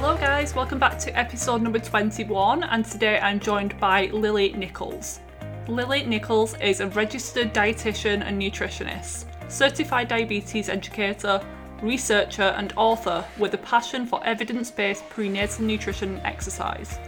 [0.00, 5.20] Hello, guys, welcome back to episode number 21, and today I'm joined by Lily Nichols.
[5.68, 11.38] Lily Nichols is a registered dietitian and nutritionist, certified diabetes educator,
[11.82, 16.98] researcher, and author with a passion for evidence based prenatal nutrition and exercise.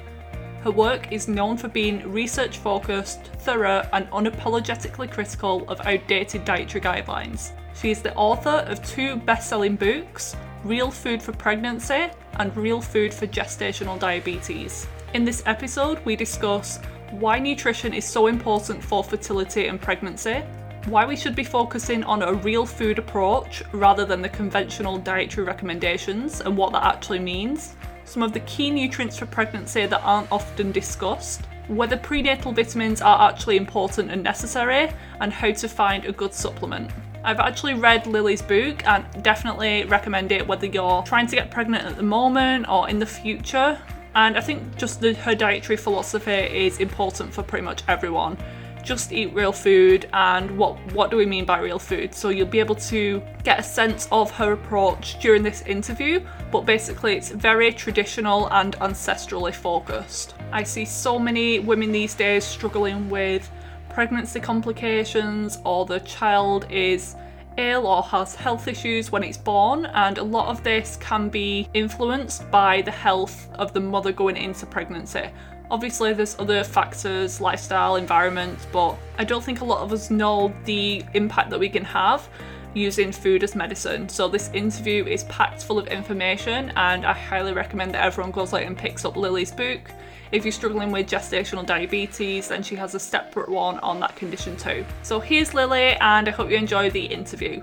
[0.63, 6.83] Her work is known for being research focused, thorough, and unapologetically critical of outdated dietary
[6.83, 7.53] guidelines.
[7.75, 12.07] She is the author of two best selling books Real Food for Pregnancy
[12.39, 14.87] and Real Food for Gestational Diabetes.
[15.13, 16.79] In this episode, we discuss
[17.11, 20.45] why nutrition is so important for fertility and pregnancy,
[20.87, 25.45] why we should be focusing on a real food approach rather than the conventional dietary
[25.45, 30.31] recommendations and what that actually means, some of the key nutrients for pregnancy that aren't
[30.31, 36.13] often discussed, whether prenatal vitamins are actually important and necessary, and how to find a
[36.13, 36.89] good supplement.
[37.25, 41.85] I've actually read Lily's book and definitely recommend it whether you're trying to get pregnant
[41.85, 43.81] at the moment or in the future.
[44.15, 48.37] And I think just the, her dietary philosophy is important for pretty much everyone.
[48.83, 52.13] Just eat real food, and what what do we mean by real food?
[52.13, 56.67] So you'll be able to get a sense of her approach during this interview, but
[56.67, 60.35] basically it's very traditional and ancestrally focused.
[60.51, 63.49] I see so many women these days struggling with
[63.93, 67.15] pregnancy complications or the child is
[67.59, 71.69] ill or has health issues when it's born, and a lot of this can be
[71.75, 75.29] influenced by the health of the mother going into pregnancy.
[75.71, 80.53] Obviously, there's other factors, lifestyle, environment, but I don't think a lot of us know
[80.65, 82.29] the impact that we can have
[82.75, 84.09] using food as medicine.
[84.09, 88.53] So, this interview is packed full of information, and I highly recommend that everyone goes
[88.55, 89.91] out and picks up Lily's book.
[90.33, 94.57] If you're struggling with gestational diabetes, then she has a separate one on that condition
[94.57, 94.83] too.
[95.03, 97.63] So here's Lily, and I hope you enjoy the interview.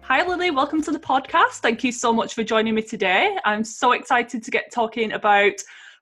[0.00, 0.50] Hi, Lily.
[0.50, 1.58] Welcome to the podcast.
[1.58, 3.36] Thank you so much for joining me today.
[3.44, 5.52] I'm so excited to get talking about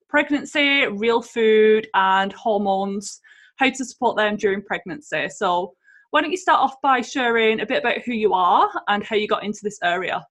[0.08, 3.20] pregnancy, real food, and hormones,
[3.56, 5.28] how to support them during pregnancy.
[5.30, 5.74] So,
[6.10, 9.16] why don't you start off by sharing a bit about who you are and how
[9.16, 10.24] you got into this area?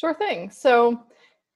[0.00, 0.50] Sure thing.
[0.52, 1.02] So,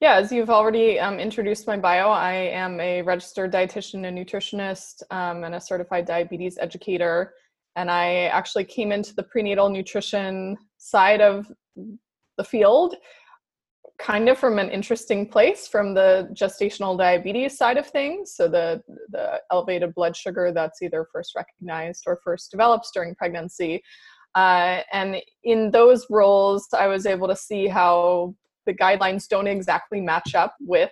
[0.01, 5.03] yeah, as you've already um, introduced my bio, I am a registered dietitian and nutritionist
[5.11, 7.35] um, and a certified diabetes educator.
[7.77, 11.53] And I actually came into the prenatal nutrition side of
[12.39, 12.97] the field
[13.99, 18.35] kind of from an interesting place from the gestational diabetes side of things.
[18.35, 23.83] So, the, the elevated blood sugar that's either first recognized or first develops during pregnancy.
[24.35, 28.35] Uh, and in those roles, I was able to see how
[28.71, 30.91] the guidelines don't exactly match up with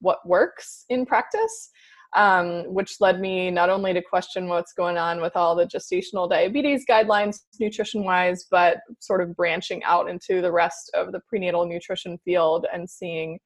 [0.00, 1.70] what works in practice,
[2.16, 6.28] um, which led me not only to question what's going on with all the gestational
[6.28, 11.64] diabetes guidelines, nutrition wise, but sort of branching out into the rest of the prenatal
[11.64, 13.38] nutrition field and seeing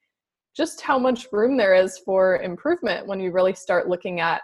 [0.57, 4.41] just how much room there is for improvement when you really start looking at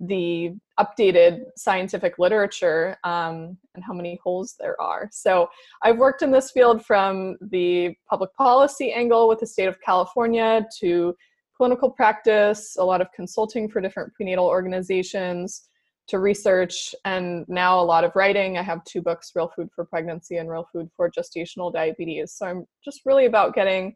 [0.00, 5.08] the updated scientific literature um, and how many holes there are.
[5.12, 5.48] So
[5.82, 10.66] I've worked in this field from the public policy angle with the state of California
[10.80, 11.14] to
[11.54, 15.68] clinical practice, a lot of consulting for different prenatal organizations,
[16.08, 18.58] to research, and now a lot of writing.
[18.58, 22.32] I have two books Real Food for Pregnancy and Real Food for Gestational Diabetes.
[22.32, 23.94] So I'm just really about getting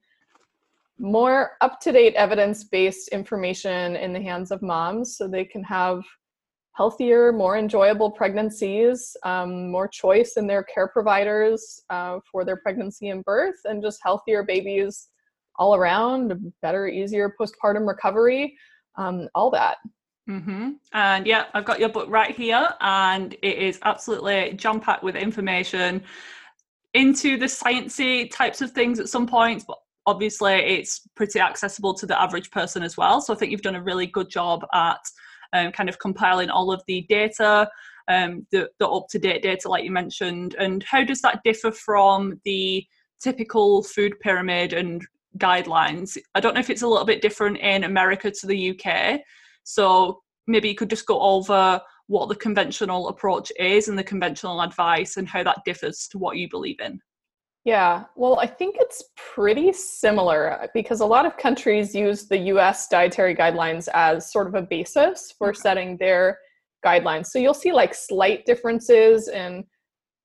[0.98, 5.62] more up to date evidence based information in the hands of moms so they can
[5.64, 6.02] have
[6.72, 13.08] healthier, more enjoyable pregnancies, um, more choice in their care providers uh, for their pregnancy
[13.08, 15.08] and birth, and just healthier babies
[15.56, 18.56] all around, better, easier postpartum recovery,
[18.96, 19.76] um, all that.
[20.28, 20.70] Mm-hmm.
[20.92, 25.14] And yeah, I've got your book right here, and it is absolutely jam packed with
[25.14, 26.02] information
[26.94, 32.06] into the sciencey types of things at some points, but obviously it's pretty accessible to
[32.06, 33.20] the average person as well.
[33.20, 35.00] So I think you've done a really good job at
[35.52, 37.68] um, kind of compiling all of the data,
[38.08, 40.56] um, the, the up to date data, like you mentioned.
[40.58, 42.84] And how does that differ from the
[43.22, 45.02] typical food pyramid and
[45.38, 46.18] guidelines?
[46.34, 49.20] I don't know if it's a little bit different in America to the UK.
[49.62, 54.60] So maybe you could just go over what the conventional approach is and the conventional
[54.60, 57.00] advice and how that differs to what you believe in.
[57.64, 62.88] Yeah, well, I think it's pretty similar because a lot of countries use the US
[62.88, 65.58] dietary guidelines as sort of a basis for okay.
[65.58, 66.38] setting their
[66.84, 67.26] guidelines.
[67.26, 69.64] So you'll see like slight differences in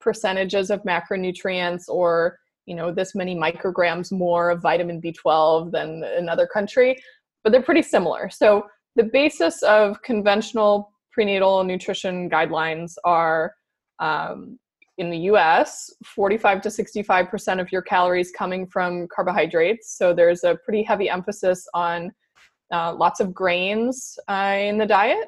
[0.01, 6.47] percentages of macronutrients or you know this many micrograms more of vitamin b12 than another
[6.47, 6.95] country
[7.44, 8.65] but they're pretty similar so
[8.95, 13.53] the basis of conventional prenatal nutrition guidelines are
[14.00, 14.57] um,
[15.00, 19.98] in the US, 45 to 65% of your calories coming from carbohydrates.
[19.98, 22.12] So there's a pretty heavy emphasis on
[22.72, 25.25] uh, lots of grains uh, in the diet.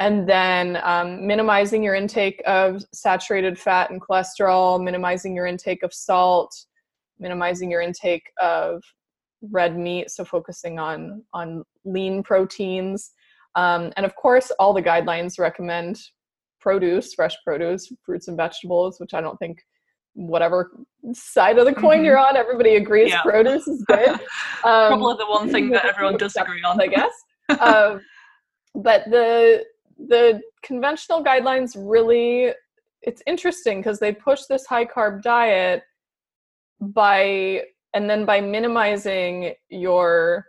[0.00, 5.92] And then um, minimizing your intake of saturated fat and cholesterol, minimizing your intake of
[5.92, 6.52] salt,
[7.18, 8.82] minimizing your intake of
[9.52, 10.10] red meat.
[10.10, 13.12] So focusing on, on lean proteins.
[13.54, 16.00] Um, and of course, all the guidelines recommend
[16.64, 19.58] produce, fresh produce, fruits and vegetables, which I don't think
[20.14, 20.70] whatever
[21.12, 22.06] side of the coin mm-hmm.
[22.06, 23.22] you're on, everybody agrees yeah.
[23.22, 24.18] produce is good.
[24.64, 27.12] Um, Probably the one thing that everyone does agree on, I guess.
[27.60, 28.00] um,
[28.74, 29.62] but the
[30.08, 32.54] the conventional guidelines really
[33.02, 35.82] it's interesting because they push this high carb diet
[36.80, 37.62] by
[37.92, 40.46] and then by minimizing your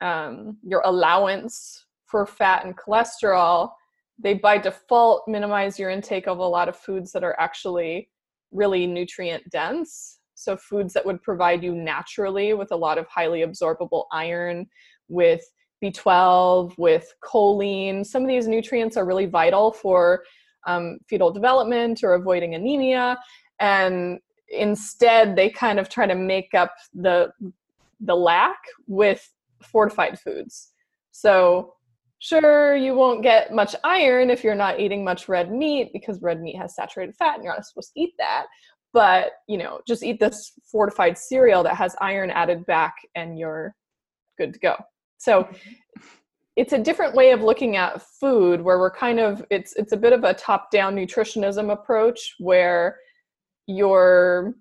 [0.00, 3.72] um, your allowance for fat and cholesterol
[4.18, 8.08] they by default minimize your intake of a lot of foods that are actually
[8.52, 10.20] really nutrient dense.
[10.36, 14.66] So, foods that would provide you naturally with a lot of highly absorbable iron,
[15.08, 15.44] with
[15.82, 18.04] B12, with choline.
[18.04, 20.24] Some of these nutrients are really vital for
[20.66, 23.18] um, fetal development or avoiding anemia.
[23.60, 24.18] And
[24.48, 27.30] instead, they kind of try to make up the,
[28.00, 29.28] the lack with
[29.62, 30.70] fortified foods.
[31.12, 31.74] So,
[32.24, 36.40] Sure, you won't get much iron if you're not eating much red meat because red
[36.40, 38.46] meat has saturated fat and you're not supposed to eat that.
[38.94, 43.74] But, you know, just eat this fortified cereal that has iron added back and you're
[44.38, 44.74] good to go.
[45.18, 46.06] So mm-hmm.
[46.56, 49.96] it's a different way of looking at food where we're kind of it's it's a
[49.98, 52.96] bit of a top-down nutritionism approach where
[53.66, 54.54] you're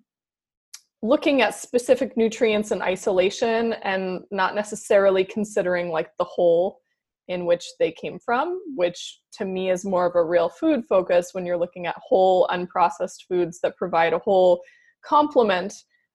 [1.01, 6.81] looking at specific nutrients in isolation and not necessarily considering like the whole
[7.27, 11.29] in which they came from, which to me is more of a real food focus
[11.33, 14.61] when you're looking at whole unprocessed foods that provide a whole
[15.03, 15.73] complement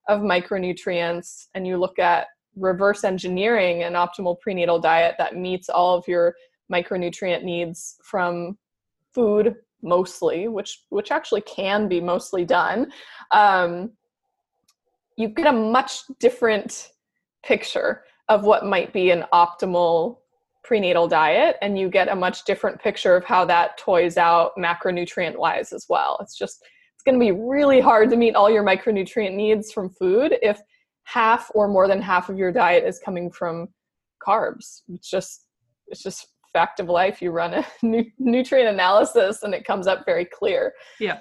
[0.09, 5.95] of micronutrients and you look at reverse engineering an optimal prenatal diet that meets all
[5.95, 6.35] of your
[6.73, 8.57] micronutrient needs from
[9.15, 12.91] food mostly which which actually can be mostly done
[13.31, 13.91] um,
[15.17, 16.91] you get a much different
[17.45, 20.19] picture of what might be an optimal
[20.65, 25.37] prenatal diet and you get a much different picture of how that toys out macronutrient
[25.37, 26.19] wise as well.
[26.21, 26.63] It's just
[26.95, 30.61] it's going to be really hard to meet all your micronutrient needs from food if
[31.05, 33.69] half or more than half of your diet is coming from
[34.27, 34.83] carbs.
[34.89, 35.47] It's just
[35.87, 37.23] it's just fact of life.
[37.23, 40.73] You run a nu- nutrient analysis and it comes up very clear.
[40.99, 41.21] Yeah.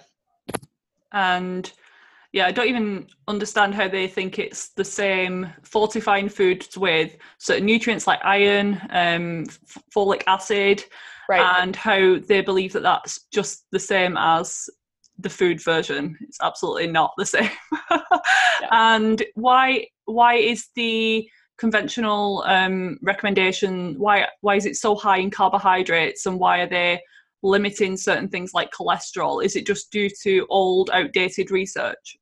[1.13, 1.71] And
[2.37, 7.65] yeah, I don't even understand how they think it's the same fortifying foods with certain
[7.65, 9.47] nutrients like iron, um,
[9.95, 10.85] folic acid,
[11.27, 11.59] right.
[11.59, 14.69] and how they believe that that's just the same as
[15.17, 16.15] the food version.
[16.21, 17.49] It's absolutely not the same.
[17.89, 18.69] yeah.
[18.71, 21.27] And why why is the
[21.57, 27.01] conventional um, recommendation why why is it so high in carbohydrates and why are they
[27.41, 29.43] limiting certain things like cholesterol?
[29.43, 32.17] Is it just due to old, outdated research?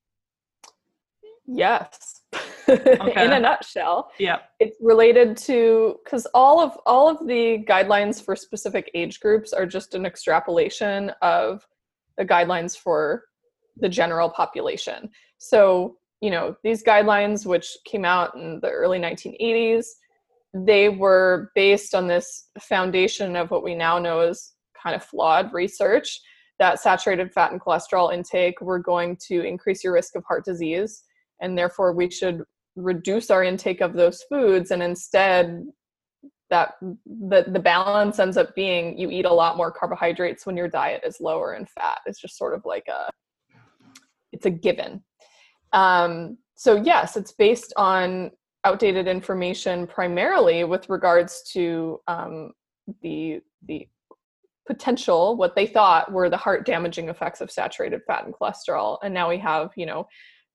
[1.47, 2.21] Yes.
[2.67, 3.13] Okay.
[3.25, 4.11] in a nutshell.
[4.19, 4.39] Yeah.
[4.59, 9.65] It's related to cuz all of all of the guidelines for specific age groups are
[9.65, 11.65] just an extrapolation of
[12.17, 13.25] the guidelines for
[13.77, 15.09] the general population.
[15.37, 19.85] So, you know, these guidelines which came out in the early 1980s,
[20.53, 25.53] they were based on this foundation of what we now know as kind of flawed
[25.53, 26.21] research
[26.57, 31.03] that saturated fat and cholesterol intake were going to increase your risk of heart disease
[31.41, 32.43] and therefore we should
[32.75, 35.65] reduce our intake of those foods and instead
[36.49, 40.67] that the the balance ends up being you eat a lot more carbohydrates when your
[40.67, 41.99] diet is lower in fat.
[42.05, 43.09] It's just sort of like a
[44.31, 45.03] it's a given.
[45.73, 48.31] Um, so yes, it's based on
[48.63, 52.51] outdated information primarily with regards to um,
[53.01, 53.87] the the
[54.67, 58.97] potential what they thought were the heart damaging effects of saturated fat and cholesterol.
[59.03, 60.07] And now we have you know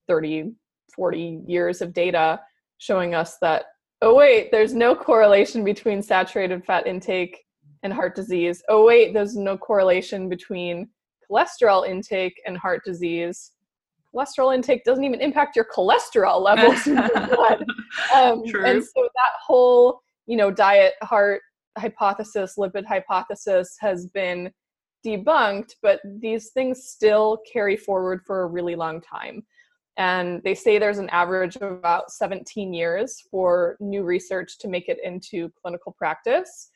[0.08, 0.52] 30
[0.94, 2.40] 40 years of data
[2.78, 3.64] showing us that
[4.02, 7.44] oh wait there's no correlation between saturated fat intake
[7.82, 8.62] and heart disease.
[8.68, 10.88] Oh wait there's no correlation between
[11.30, 13.52] cholesterol intake and heart disease.
[14.14, 17.64] Cholesterol intake doesn't even impact your cholesterol levels in your blood.
[18.14, 21.42] Um, and so that whole you know diet heart
[21.78, 24.50] hypothesis, lipid hypothesis, has been
[25.04, 29.42] debunked, but these things still carry forward for a really long time.
[29.96, 34.88] And they say there's an average of about 17 years for new research to make
[34.88, 36.70] it into clinical practice.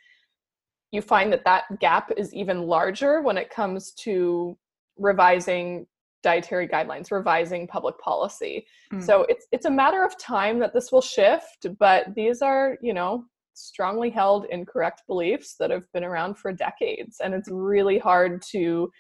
[0.91, 4.57] You find that that gap is even larger when it comes to
[4.99, 5.87] revising
[6.23, 8.67] dietary guidelines, revising public policy.
[8.93, 9.03] Mm.
[9.03, 12.95] So it's it's a matter of time that this will shift, but these are, you
[12.95, 18.43] know, strongly held incorrect beliefs that have been around for decades and it's really hard
[18.43, 18.91] to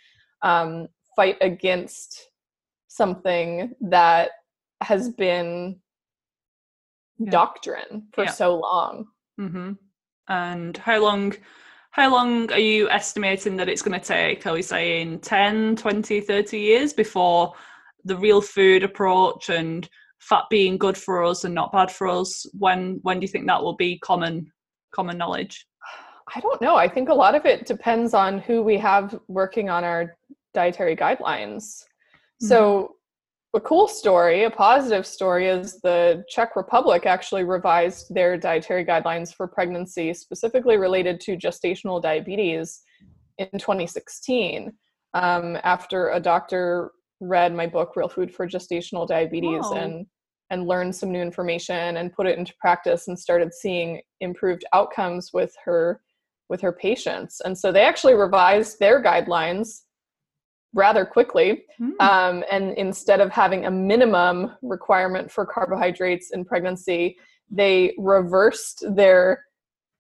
[0.42, 2.28] um, fight against
[2.94, 4.30] something that
[4.80, 5.76] has been
[7.18, 7.30] yeah.
[7.30, 8.30] doctrine for yeah.
[8.30, 9.06] so long
[9.40, 9.72] mm-hmm.
[10.28, 11.34] and how long
[11.90, 16.20] how long are you estimating that it's going to take are we saying 10 20
[16.20, 17.52] 30 years before
[18.04, 19.88] the real food approach and
[20.20, 23.46] fat being good for us and not bad for us when when do you think
[23.46, 24.46] that will be common
[24.94, 25.66] common knowledge
[26.36, 29.68] i don't know i think a lot of it depends on who we have working
[29.68, 30.16] on our
[30.52, 31.82] dietary guidelines
[32.42, 32.46] mm-hmm.
[32.46, 32.94] so
[33.54, 39.32] a cool story a positive story is the czech republic actually revised their dietary guidelines
[39.34, 42.82] for pregnancy specifically related to gestational diabetes
[43.38, 44.72] in 2016
[45.14, 49.74] um, after a doctor read my book real food for gestational diabetes oh.
[49.74, 50.06] and
[50.50, 55.30] and learned some new information and put it into practice and started seeing improved outcomes
[55.32, 56.00] with her
[56.48, 59.82] with her patients and so they actually revised their guidelines
[60.74, 61.92] rather quickly mm.
[62.00, 67.16] um, and instead of having a minimum requirement for carbohydrates in pregnancy
[67.50, 69.44] they reversed their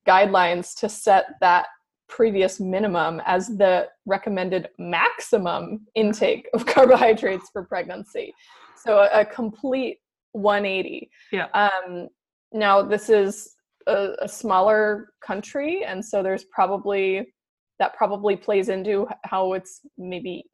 [0.06, 1.66] guidelines to set that
[2.08, 8.32] previous minimum as the recommended maximum intake of carbohydrates for pregnancy.
[8.76, 9.98] So a, a complete
[10.32, 11.46] 180 yeah.
[11.54, 12.08] Um
[12.52, 13.54] now this is
[13.86, 17.32] a, a, smaller country and so there's probably
[17.78, 20.44] that probably plays into how it's maybe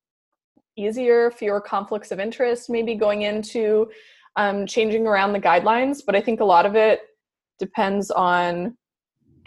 [0.84, 3.90] easier fewer conflicts of interest maybe going into
[4.36, 7.00] um, changing around the guidelines but i think a lot of it
[7.58, 8.76] depends on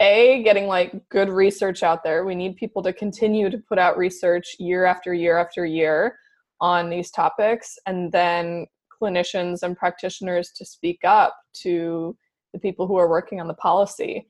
[0.00, 3.96] a getting like good research out there we need people to continue to put out
[3.96, 6.16] research year after year after year
[6.60, 8.66] on these topics and then
[9.04, 12.16] clinicians and practitioners to speak up to
[12.52, 14.26] the people who are working on the policy.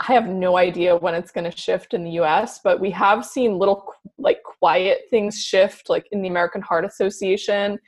[0.00, 3.24] I have no idea when it's going to shift in the US, but we have
[3.24, 3.84] seen little
[4.18, 7.78] like quiet things shift like in the American Heart Association.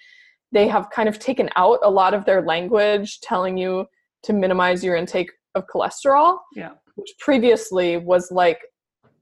[0.53, 3.87] They have kind of taken out a lot of their language telling you
[4.23, 6.39] to minimize your intake of cholesterol.
[6.55, 6.73] Yeah.
[6.95, 8.61] Which previously was like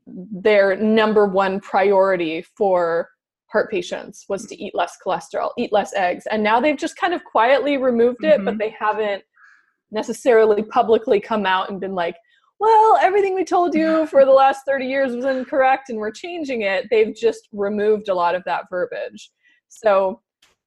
[0.07, 3.09] their number one priority for
[3.47, 6.27] heart patients was to eat less cholesterol, eat less eggs.
[6.31, 8.45] And now they've just kind of quietly removed it, mm-hmm.
[8.45, 9.23] but they haven't
[9.91, 12.17] necessarily publicly come out and been like,
[12.61, 16.63] well, everything we told you for the last 30 years was incorrect and we're changing
[16.63, 16.87] it.
[16.91, 19.31] They've just removed a lot of that verbiage.
[19.69, 20.21] So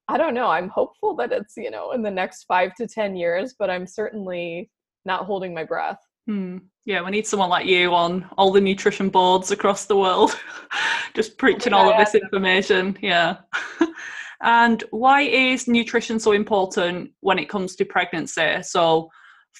[0.07, 0.47] I don't know.
[0.47, 3.85] I'm hopeful that it's, you know, in the next five to 10 years, but I'm
[3.85, 4.69] certainly
[5.05, 5.99] not holding my breath.
[6.27, 6.57] Hmm.
[6.85, 10.37] Yeah, we need someone like you on all the nutrition boards across the world,
[11.13, 12.97] just preaching all of this information.
[13.01, 13.37] Yeah.
[14.41, 18.61] and why is nutrition so important when it comes to pregnancy?
[18.61, 19.09] So,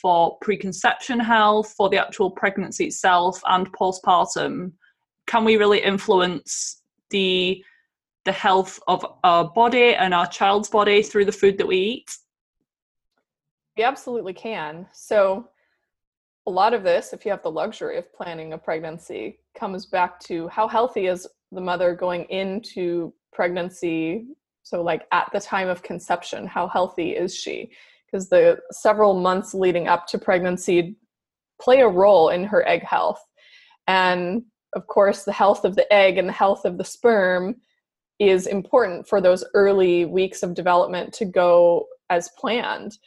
[0.01, 4.72] for preconception health, for the actual pregnancy itself, and postpartum,
[5.27, 7.63] can we really influence the
[8.25, 12.18] the health of our body and our child's body through the food that we eat?
[13.77, 14.86] We absolutely can.
[14.92, 15.48] So,
[16.46, 20.20] a lot of this, if you have the luxury of planning a pregnancy, comes back
[20.22, 24.27] to how healthy is the mother going into pregnancy.
[24.63, 27.72] So, like at the time of conception, how healthy is she?
[28.12, 30.96] Because the several months leading up to pregnancy
[31.62, 33.22] play a role in her egg health.
[33.88, 34.44] And
[34.76, 37.56] of course, the health of the egg and the health of the sperm
[38.20, 42.98] is important for those early weeks of development to go as planned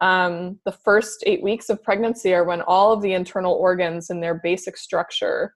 [0.00, 4.22] um, the first eight weeks of pregnancy are when all of the internal organs and
[4.22, 5.54] their basic structure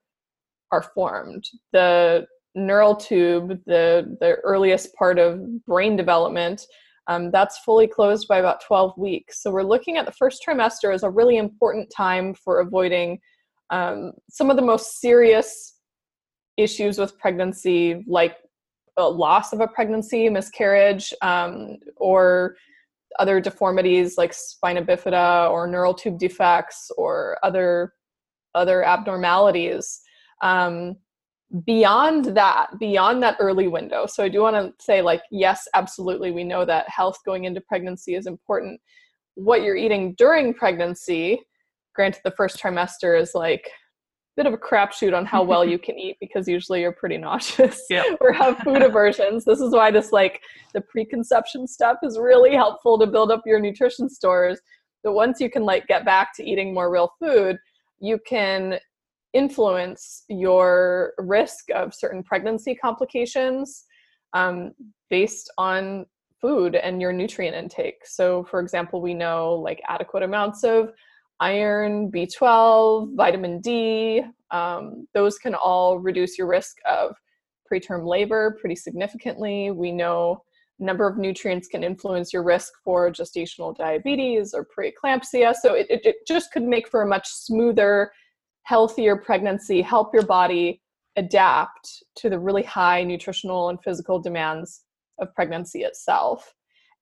[0.71, 1.45] are formed.
[1.73, 6.67] The neural tube, the, the earliest part of brain development,
[7.09, 9.43] um, that's fully closed by about 12 weeks.
[9.43, 13.19] So we're looking at the first trimester as a really important time for avoiding
[13.71, 15.79] um, some of the most serious
[16.59, 18.37] issues with pregnancy, like
[18.99, 22.57] loss of a pregnancy, miscarriage, um, or
[23.19, 27.95] other deformities like spina bifida or neural tube defects or other
[28.55, 30.01] other abnormalities.
[30.43, 30.97] Um,
[31.65, 36.31] beyond that, beyond that early window, so I do want to say, like, yes, absolutely,
[36.31, 38.81] we know that health going into pregnancy is important.
[39.35, 41.41] What you're eating during pregnancy,
[41.95, 45.79] granted, the first trimester is like a bit of a crapshoot on how well you
[45.79, 48.05] can eat because usually you're pretty nauseous yep.
[48.21, 49.45] or have food aversions.
[49.45, 50.43] This is why this like
[50.75, 54.61] the preconception stuff is really helpful to build up your nutrition stores.
[55.03, 57.57] But once you can like get back to eating more real food,
[58.01, 58.79] you can
[59.33, 63.85] influence your risk of certain pregnancy complications
[64.33, 64.73] um,
[65.11, 66.07] based on
[66.41, 68.07] food and your nutrient intake.
[68.07, 70.93] So, for example, we know like adequate amounts of
[71.41, 74.23] iron, B12, vitamin D.
[74.51, 77.17] Um, those can all reduce your risk of
[77.71, 79.71] preterm labor pretty significantly.
[79.71, 80.43] We know
[80.79, 85.55] number of nutrients can influence your risk for gestational diabetes or preeclampsia.
[85.55, 88.13] So it, it, it just could make for a much smoother,
[88.69, 90.79] healthier pregnancy, help your body
[91.17, 94.83] adapt to the really high nutritional and physical demands
[95.21, 96.53] of pregnancy itself.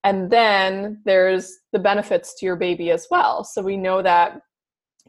[0.04, 3.42] And then there's the benefits to your baby as well.
[3.42, 4.40] So we know that,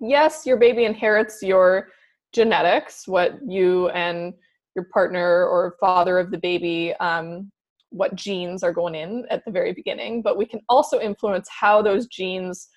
[0.01, 1.89] yes, your baby inherits your
[2.33, 4.33] genetics, what you and
[4.75, 7.51] your partner or father of the baby, um,
[7.91, 11.83] what genes are going in at the very beginning, but we can also influence how
[11.83, 12.67] those genes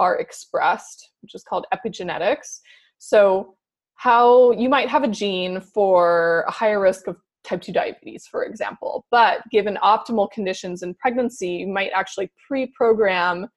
[0.00, 2.58] are expressed, which is called epigenetics.
[2.98, 3.54] So,
[3.94, 8.44] how you might have a gene for a higher risk of type 2 diabetes, for
[8.44, 9.04] example.
[9.10, 13.48] But given optimal conditions in pregnancy, you might actually pre program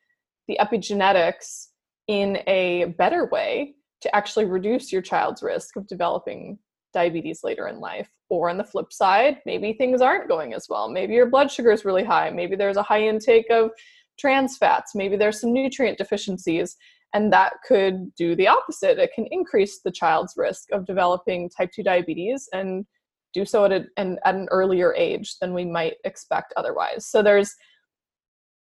[0.47, 1.67] the epigenetics
[2.07, 6.57] in a better way to actually reduce your child's risk of developing
[6.93, 8.09] diabetes later in life.
[8.29, 10.89] Or on the flip side, maybe things aren't going as well.
[10.89, 12.29] Maybe your blood sugar is really high.
[12.29, 13.71] Maybe there's a high intake of
[14.17, 14.95] trans fats.
[14.95, 16.75] Maybe there's some nutrient deficiencies.
[17.13, 18.97] And that could do the opposite.
[18.97, 22.85] It can increase the child's risk of developing type 2 diabetes and
[23.33, 27.05] do so at, a, an, at an earlier age than we might expect otherwise.
[27.05, 27.53] So there's,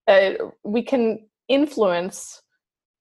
[0.10, 2.42] a, we can influence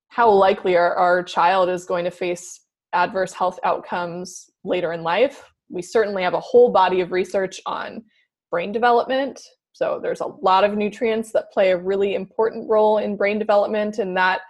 [0.08, 2.60] how likely our, our child is going to face
[2.92, 5.42] adverse health outcomes later in life.
[5.68, 8.04] We certainly have a whole body of research on
[8.50, 9.40] brain development.
[9.72, 13.98] So there's a lot of nutrients that play a really important role in brain development,
[13.98, 14.42] and that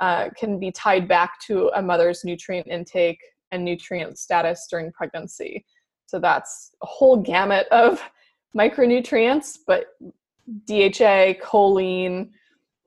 [0.00, 3.20] uh, can be tied back to a mother's nutrient intake
[3.52, 5.64] and nutrient status during pregnancy.
[6.06, 8.02] So that's a whole gamut of
[8.56, 9.86] micronutrients, but
[10.66, 12.30] DHA, choline,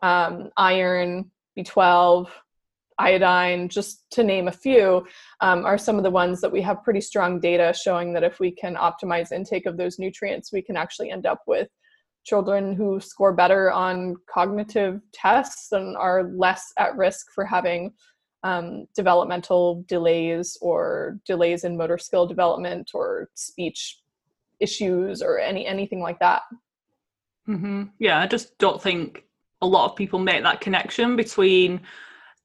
[0.01, 2.27] um, iron, B12,
[2.99, 5.05] iodine, just to name a few,
[5.41, 8.39] um, are some of the ones that we have pretty strong data showing that if
[8.39, 11.69] we can optimize intake of those nutrients, we can actually end up with
[12.23, 17.91] children who score better on cognitive tests and are less at risk for having
[18.43, 23.99] um, developmental delays or delays in motor skill development or speech
[24.59, 26.43] issues or any anything like that.
[27.47, 27.83] Mm-hmm.
[27.99, 29.23] Yeah, I just don't think
[29.61, 31.81] a lot of people make that connection between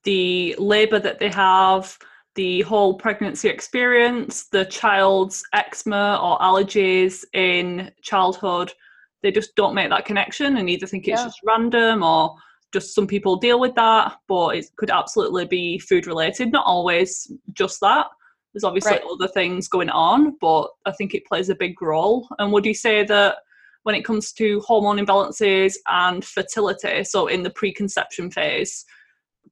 [0.04, 1.98] the labour that they have,
[2.34, 8.72] the whole pregnancy experience, the child's eczema or allergies in childhood.
[9.22, 11.26] They just don't make that connection and either think it's yeah.
[11.26, 12.36] just random or
[12.72, 16.52] just some people deal with that, but it could absolutely be food related.
[16.52, 18.06] Not always just that.
[18.52, 19.02] There's obviously right.
[19.10, 22.28] other things going on, but I think it plays a big role.
[22.38, 23.36] And would you say that
[23.84, 28.84] when it comes to hormone imbalances and fertility, so in the preconception phase,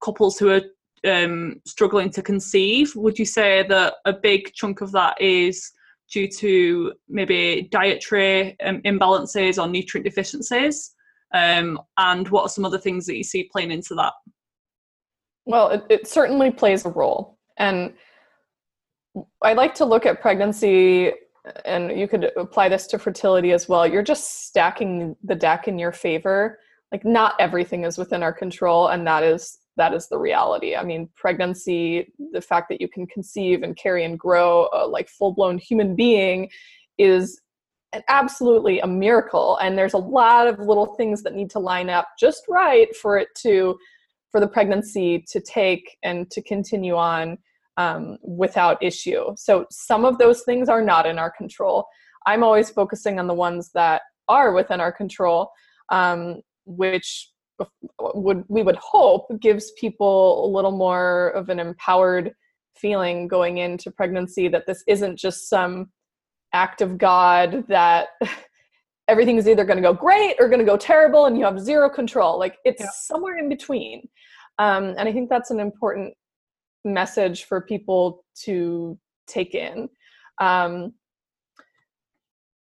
[0.02, 0.62] couples who are
[1.06, 5.72] um, struggling to conceive, would you say that a big chunk of that is
[6.12, 10.92] due to maybe dietary um, imbalances or nutrient deficiencies?
[11.34, 14.12] Um, and what are some other things that you see playing into that?
[15.44, 17.38] Well, it, it certainly plays a role.
[17.58, 17.94] And
[19.42, 21.12] I like to look at pregnancy,
[21.64, 23.86] and you could apply this to fertility as well.
[23.86, 26.58] You're just stacking the deck in your favor.
[26.92, 30.74] Like, not everything is within our control, and that is that is the reality.
[30.74, 35.08] I mean, pregnancy, the fact that you can conceive and carry and grow a like
[35.08, 36.48] full blown human being
[36.98, 37.40] is
[38.08, 42.08] absolutely a miracle and there's a lot of little things that need to line up
[42.18, 43.78] just right for it to
[44.30, 47.38] for the pregnancy to take and to continue on
[47.76, 51.86] um, without issue so some of those things are not in our control
[52.26, 55.50] i'm always focusing on the ones that are within our control
[55.90, 57.30] um, which
[57.98, 62.32] would we would hope gives people a little more of an empowered
[62.76, 65.90] feeling going into pregnancy that this isn't just some
[66.52, 68.08] act of God that
[69.08, 71.60] everything is either going to go great or going to go terrible and you have
[71.60, 72.38] zero control.
[72.38, 72.90] Like it's yeah.
[72.92, 74.08] somewhere in between.
[74.58, 76.14] Um, and I think that's an important
[76.84, 79.88] message for people to take in.
[80.38, 80.94] Um,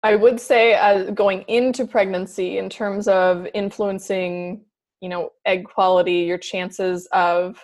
[0.03, 4.65] I would say, uh, going into pregnancy, in terms of influencing,
[5.07, 7.63] you know, egg quality, your chances of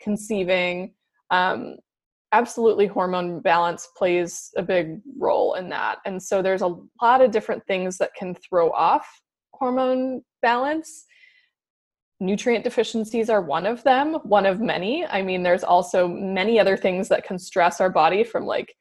[0.00, 0.94] conceiving,
[1.32, 1.78] um,
[2.30, 5.98] absolutely hormone balance plays a big role in that.
[6.04, 9.04] And so there's a lot of different things that can throw off
[9.52, 11.06] hormone balance.
[12.20, 15.04] Nutrient deficiencies are one of them, one of many.
[15.06, 18.72] I mean, there's also many other things that can stress our body from like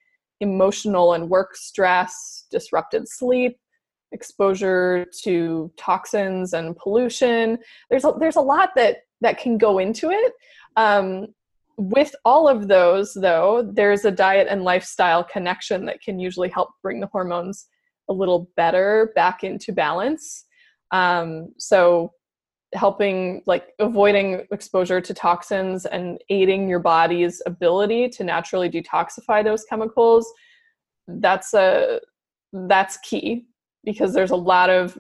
[0.42, 3.58] emotional and work stress, disrupted sleep,
[4.16, 7.60] exposure to toxins and pollution.
[7.90, 10.34] There's a, there's a lot that that can go into it.
[10.76, 11.28] Um,
[11.78, 16.70] with all of those, though, there's a diet and lifestyle connection that can usually help
[16.82, 17.68] bring the hormones
[18.10, 20.46] a little better back into balance.
[20.92, 22.14] Um, so,
[22.74, 29.64] helping like avoiding exposure to toxins and aiding your body's ability to naturally detoxify those
[29.66, 30.30] chemicals
[31.08, 32.00] that's a
[32.52, 33.46] that's key
[33.86, 34.98] because there's a lot of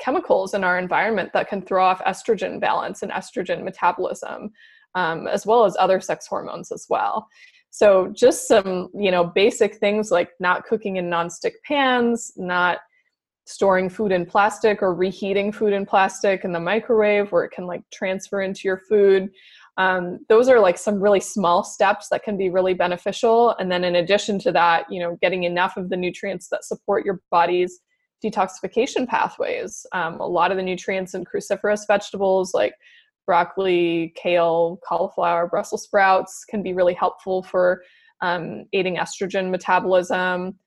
[0.00, 4.50] chemicals in our environment that can throw off estrogen balance and estrogen metabolism
[4.94, 7.28] um, as well as other sex hormones as well.
[7.70, 12.78] So just some, you know, basic things like not cooking in nonstick pans, not
[13.46, 17.66] storing food in plastic or reheating food in plastic in the microwave where it can
[17.66, 19.30] like transfer into your food.
[19.76, 23.54] Um, those are like some really small steps that can be really beneficial.
[23.58, 27.04] And then in addition to that, you know, getting enough of the nutrients that support
[27.04, 27.80] your body's
[28.24, 29.86] detoxification pathways.
[29.92, 32.74] Um, a lot of the nutrients in cruciferous vegetables like
[33.26, 37.82] broccoli, kale, cauliflower, Brussels sprouts can be really helpful for
[38.22, 40.58] um, aiding estrogen metabolism,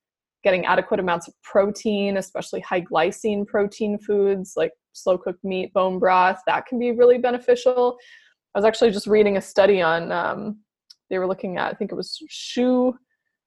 [0.44, 6.00] getting adequate amounts of protein, especially high glycine protein foods like slow cooked meat, bone
[6.00, 7.98] broth, that can be really beneficial.
[8.56, 10.60] I was actually just reading a study on, um,
[11.10, 12.96] they were looking at, I think it was shoe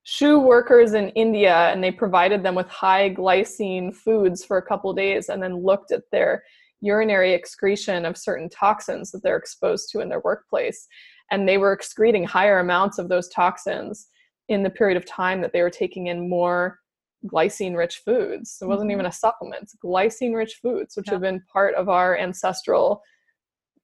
[0.08, 4.92] shoe workers in India and they provided them with high glycine foods for a couple
[4.92, 6.44] days and then looked at their
[6.80, 10.86] urinary excretion of certain toxins that they're exposed to in their workplace.
[11.32, 14.06] And they were excreting higher amounts of those toxins
[14.48, 16.78] in the period of time that they were taking in more
[17.26, 18.58] glycine rich foods.
[18.62, 18.98] It wasn't mm-hmm.
[19.00, 21.14] even a supplement, it's glycine rich foods, which yeah.
[21.14, 23.02] have been part of our ancestral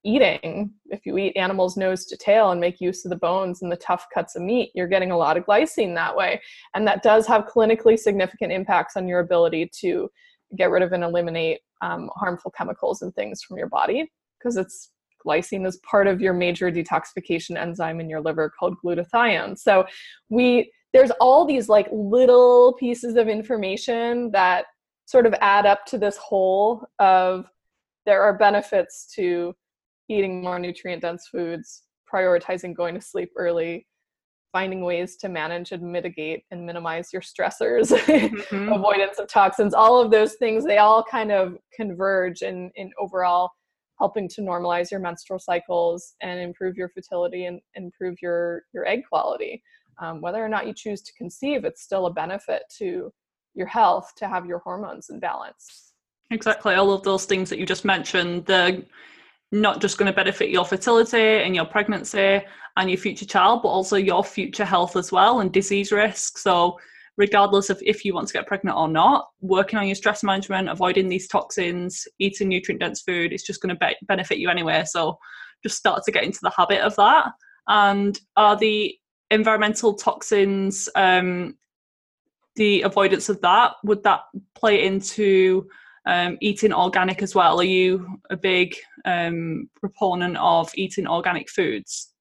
[0.03, 0.71] eating.
[0.87, 3.77] If you eat animals nose to tail and make use of the bones and the
[3.77, 6.41] tough cuts of meat, you're getting a lot of glycine that way.
[6.73, 10.09] And that does have clinically significant impacts on your ability to
[10.57, 14.91] get rid of and eliminate um, harmful chemicals and things from your body because it's
[15.25, 19.57] glycine is part of your major detoxification enzyme in your liver called glutathione.
[19.57, 19.85] So
[20.29, 24.65] we there's all these like little pieces of information that
[25.05, 27.45] sort of add up to this whole of
[28.05, 29.55] there are benefits to
[30.09, 33.87] eating more nutrient dense foods, prioritizing going to sleep early,
[34.51, 38.71] finding ways to manage and mitigate and minimize your stressors, mm-hmm.
[38.71, 43.49] avoidance of toxins, all of those things, they all kind of converge in, in overall
[43.99, 49.01] helping to normalize your menstrual cycles and improve your fertility and improve your, your egg
[49.09, 49.61] quality.
[50.01, 53.11] Um, whether or not you choose to conceive, it's still a benefit to
[53.55, 55.93] your health to have your hormones in balance.
[56.31, 56.73] Exactly.
[56.73, 58.83] All of those things that you just mentioned, the
[59.53, 62.41] not just going to benefit your fertility and your pregnancy
[62.75, 66.39] and your future child, but also your future health as well and disease risk.
[66.39, 66.79] So,
[67.17, 70.69] regardless of if you want to get pregnant or not, working on your stress management,
[70.69, 74.83] avoiding these toxins, eating nutrient dense food, it's just going to be- benefit you anyway.
[74.87, 75.19] So,
[75.61, 77.27] just start to get into the habit of that.
[77.67, 78.95] And are the
[79.29, 81.55] environmental toxins, um,
[82.55, 84.21] the avoidance of that, would that
[84.55, 85.67] play into
[86.05, 87.59] um, eating organic as well.
[87.59, 92.13] Are you a big um, proponent of eating organic foods?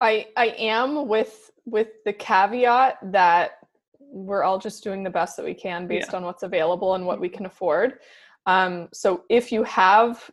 [0.00, 3.52] I I am with with the caveat that
[3.98, 6.18] we're all just doing the best that we can based yeah.
[6.18, 7.98] on what's available and what we can afford.
[8.46, 10.30] Um, so if you have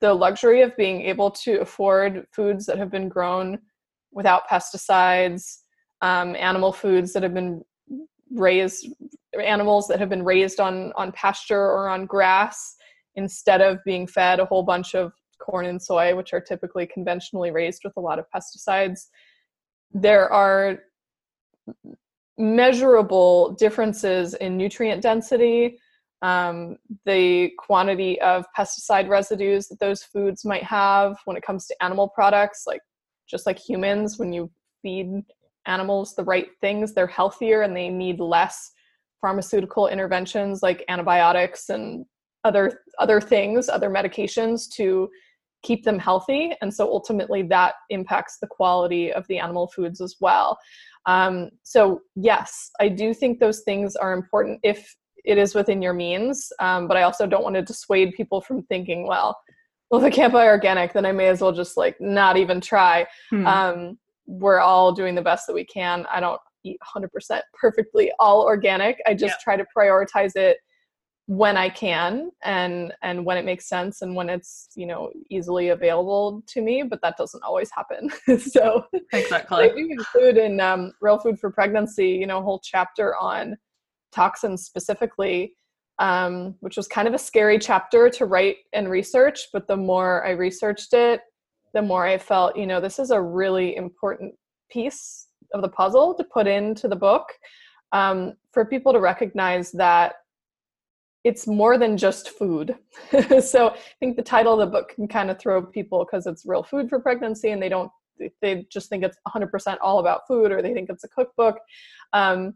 [0.00, 3.58] the luxury of being able to afford foods that have been grown
[4.12, 5.58] without pesticides,
[6.00, 7.62] um, animal foods that have been
[8.30, 8.88] raised
[9.40, 12.76] animals that have been raised on on pasture or on grass
[13.14, 17.50] instead of being fed a whole bunch of corn and soy which are typically conventionally
[17.50, 19.06] raised with a lot of pesticides.
[19.92, 20.78] There are
[22.38, 25.78] measurable differences in nutrient density
[26.22, 31.82] um, the quantity of pesticide residues that those foods might have when it comes to
[31.82, 32.80] animal products, like
[33.28, 34.50] just like humans, when you
[34.82, 35.22] feed
[35.66, 38.72] animals the right things, they're healthier and they need less
[39.26, 42.06] pharmaceutical interventions like antibiotics and
[42.44, 45.08] other other things, other medications to
[45.64, 46.52] keep them healthy.
[46.60, 50.56] And so ultimately that impacts the quality of the animal foods as well.
[51.06, 55.92] Um, so yes, I do think those things are important if it is within your
[55.92, 56.52] means.
[56.60, 59.36] Um, but I also don't want to dissuade people from thinking, well,
[59.90, 62.60] well, if I can't buy organic, then I may as well just like not even
[62.60, 63.06] try.
[63.30, 63.46] Hmm.
[63.46, 66.06] Um, we're all doing the best that we can.
[66.12, 68.98] I don't eat 100% perfectly all organic.
[69.06, 69.44] I just yeah.
[69.44, 70.58] try to prioritize it
[71.28, 75.70] when I can and and when it makes sense and when it's you know easily
[75.70, 76.82] available to me.
[76.82, 78.10] But that doesn't always happen.
[78.38, 82.60] so exactly, I do include in um, Real Food for Pregnancy, you know, a whole
[82.62, 83.56] chapter on
[84.12, 85.54] toxins specifically,
[85.98, 89.48] um, which was kind of a scary chapter to write and research.
[89.52, 91.22] But the more I researched it,
[91.74, 94.34] the more I felt, you know, this is a really important
[94.70, 97.28] piece of the puzzle to put into the book
[97.92, 100.16] um, for people to recognize that
[101.24, 102.76] it's more than just food.
[103.40, 106.46] so I think the title of the book can kind of throw people because it's
[106.46, 107.90] real food for pregnancy and they don't,
[108.40, 111.58] they just think it's 100% all about food or they think it's a cookbook.
[112.12, 112.54] Um,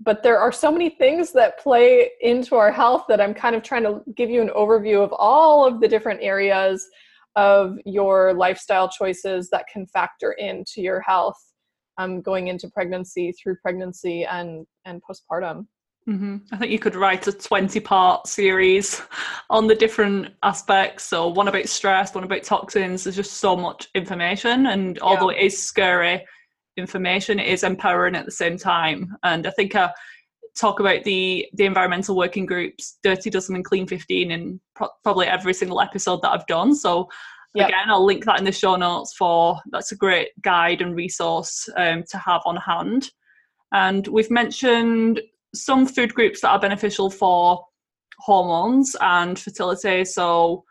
[0.00, 3.62] but there are so many things that play into our health that I'm kind of
[3.62, 6.88] trying to give you an overview of all of the different areas
[7.36, 11.38] of your lifestyle choices that can factor into your health
[11.98, 15.66] um, going into pregnancy, through pregnancy, and and postpartum.
[16.08, 16.36] Mm-hmm.
[16.52, 19.02] I think you could write a 20 part series
[19.50, 21.04] on the different aspects.
[21.04, 23.04] So, one about stress, one about toxins.
[23.04, 24.66] There's just so much information.
[24.66, 25.40] And although yeah.
[25.40, 26.24] it is scary,
[26.78, 27.38] information.
[27.38, 29.16] It is empowering at the same time.
[29.22, 29.90] And I think I
[30.58, 35.26] talk about the the environmental working groups, Dirty Dozen and Clean 15, in pro- probably
[35.26, 36.74] every single episode that I've done.
[36.74, 37.08] So
[37.54, 37.68] yep.
[37.68, 41.68] again, I'll link that in the show notes for that's a great guide and resource
[41.76, 43.10] um, to have on hand.
[43.72, 45.20] And we've mentioned
[45.54, 47.64] some food groups that are beneficial for
[48.18, 50.04] hormones and fertility.
[50.04, 50.64] So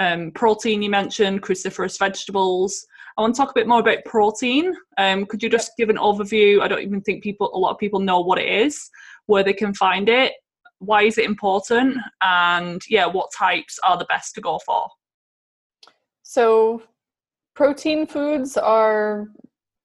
[0.00, 4.74] um, protein you mentioned, cruciferous vegetables, I want to talk a bit more about protein.
[4.98, 6.60] Um, could you just give an overview?
[6.60, 8.90] I don't even think people, a lot of people know what it is,
[9.26, 10.32] where they can find it,
[10.78, 14.88] why is it important, and yeah, what types are the best to go for?
[16.34, 16.82] So,
[17.54, 19.28] protein foods are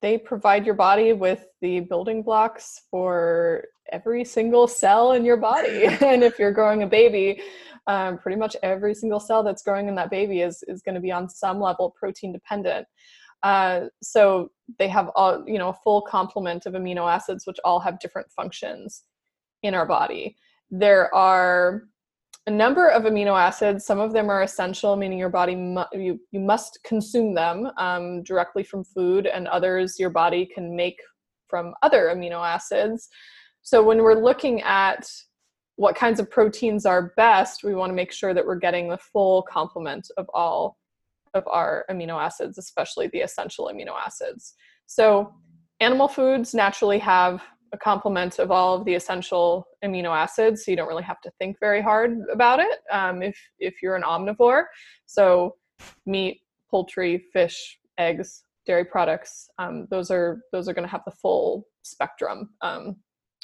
[0.01, 5.83] they provide your body with the building blocks for every single cell in your body.
[6.01, 7.43] and if you're growing a baby,
[7.85, 11.01] um, pretty much every single cell that's growing in that baby is, is going to
[11.01, 12.87] be on some level protein dependent.
[13.43, 17.79] Uh, so they have all, you know, a full complement of amino acids, which all
[17.79, 19.03] have different functions
[19.61, 20.35] in our body.
[20.71, 21.83] There are
[22.49, 23.85] a number of amino acids.
[23.85, 28.23] Some of them are essential, meaning your body mu- you you must consume them um,
[28.23, 30.99] directly from food, and others your body can make
[31.47, 33.07] from other amino acids.
[33.61, 35.07] So when we're looking at
[35.75, 38.97] what kinds of proteins are best, we want to make sure that we're getting the
[38.97, 40.75] full complement of all
[41.35, 44.55] of our amino acids, especially the essential amino acids.
[44.87, 45.35] So,
[45.79, 50.77] animal foods naturally have a complement of all of the essential amino acids, so you
[50.77, 54.63] don't really have to think very hard about it um, if if you're an omnivore.
[55.05, 55.55] So,
[56.05, 61.11] meat, poultry, fish, eggs, dairy products, um, those are those are going to have the
[61.11, 62.49] full spectrum.
[62.61, 62.97] Um,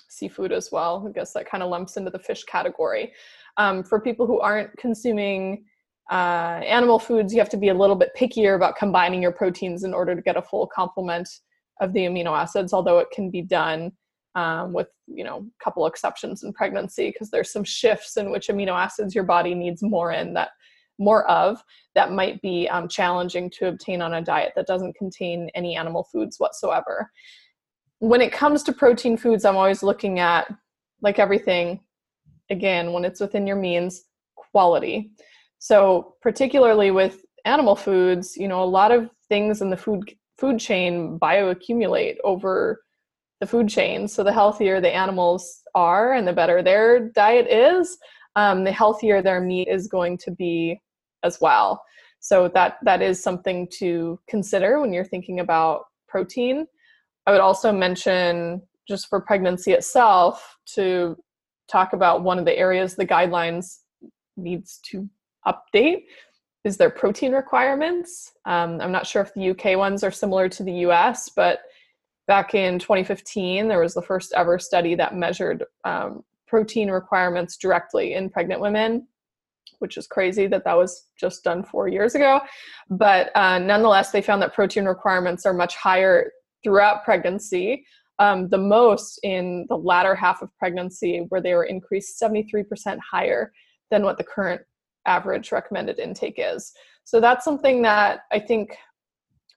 [0.09, 1.05] seafood as well.
[1.07, 3.11] I guess that kind of lumps into the fish category.
[3.57, 5.65] Um, for people who aren't consuming
[6.11, 9.83] uh, animal foods, you have to be a little bit pickier about combining your proteins
[9.83, 11.27] in order to get a full complement
[11.81, 13.91] of the amino acids, although it can be done
[14.35, 18.47] um, with you know a couple exceptions in pregnancy because there's some shifts in which
[18.47, 20.49] amino acids your body needs more in that
[20.97, 21.61] more of
[21.93, 26.03] that might be um, challenging to obtain on a diet that doesn't contain any animal
[26.03, 27.11] foods whatsoever.
[27.99, 30.47] When it comes to protein foods i'm always looking at
[31.01, 31.79] like everything
[32.49, 34.03] again when it's within your means
[34.35, 35.11] quality.
[35.59, 40.59] So particularly with animal foods, you know, a lot of things in the food food
[40.59, 42.81] chain bioaccumulate over
[43.39, 44.07] the food chain.
[44.07, 47.97] So the healthier the animals are and the better their diet is,
[48.35, 50.81] um, the healthier their meat is going to be
[51.23, 51.83] as well.
[52.19, 56.65] So that that is something to consider when you're thinking about protein.
[57.27, 61.17] I would also mention just for pregnancy itself to
[61.67, 63.79] talk about one of the areas the guidelines
[64.37, 65.09] needs to
[65.47, 66.03] update
[66.63, 68.33] is their protein requirements.
[68.45, 71.59] Um, I'm not sure if the UK ones are similar to the US, but
[72.27, 78.13] back in 2015, there was the first ever study that measured um, protein requirements directly
[78.13, 79.07] in pregnant women
[79.79, 82.39] which is crazy that that was just done four years ago.
[82.89, 86.31] But uh, nonetheless, they found that protein requirements are much higher
[86.63, 87.85] throughout pregnancy.
[88.19, 93.51] Um, the most in the latter half of pregnancy, where they were increased 73% higher
[93.91, 94.61] than what the current
[95.05, 96.71] average recommended intake is.
[97.03, 98.75] So that's something that I think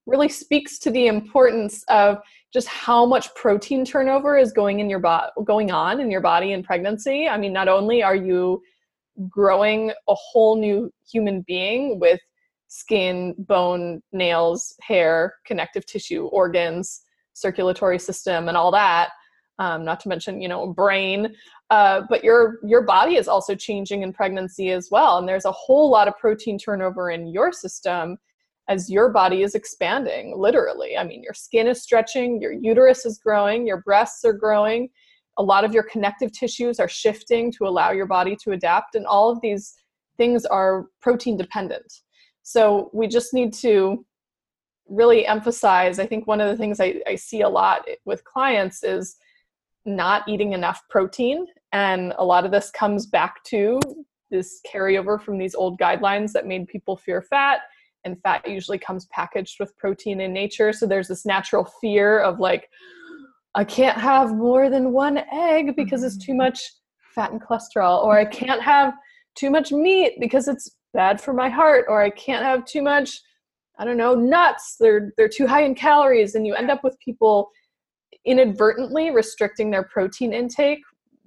[0.08, 2.18] really speaks to the importance of
[2.52, 6.52] just how much protein turnover is going in your body going on in your body
[6.52, 7.28] in pregnancy.
[7.28, 8.62] I mean, not only are you
[9.28, 12.20] growing a whole new human being with
[12.68, 17.02] skin, bone, nails, hair, connective tissue, organs,
[17.34, 19.10] circulatory system, and all that.
[19.58, 21.34] Um, not to mention, you know, brain.
[21.70, 25.52] Uh, but your your body is also changing in pregnancy as well, and there's a
[25.52, 28.16] whole lot of protein turnover in your system
[28.68, 30.34] as your body is expanding.
[30.36, 34.90] Literally, I mean, your skin is stretching, your uterus is growing, your breasts are growing,
[35.38, 39.06] a lot of your connective tissues are shifting to allow your body to adapt and
[39.06, 39.74] all of these
[40.16, 42.00] things are protein dependent
[42.42, 44.04] so we just need to
[44.88, 48.82] really emphasize i think one of the things I, I see a lot with clients
[48.82, 49.16] is
[49.86, 53.78] not eating enough protein and a lot of this comes back to
[54.30, 57.60] this carryover from these old guidelines that made people fear fat
[58.04, 62.38] and fat usually comes packaged with protein in nature so there's this natural fear of
[62.38, 62.68] like
[63.54, 66.38] I can't have more than one egg because it's too mm-hmm.
[66.38, 66.60] much
[67.14, 68.94] fat and cholesterol, or I can't have
[69.34, 73.20] too much meat because it's bad for my heart, or I can't have too much,
[73.78, 74.76] I don't know, nuts.
[74.78, 77.50] They're they're too high in calories, and you end up with people
[78.24, 80.80] inadvertently restricting their protein intake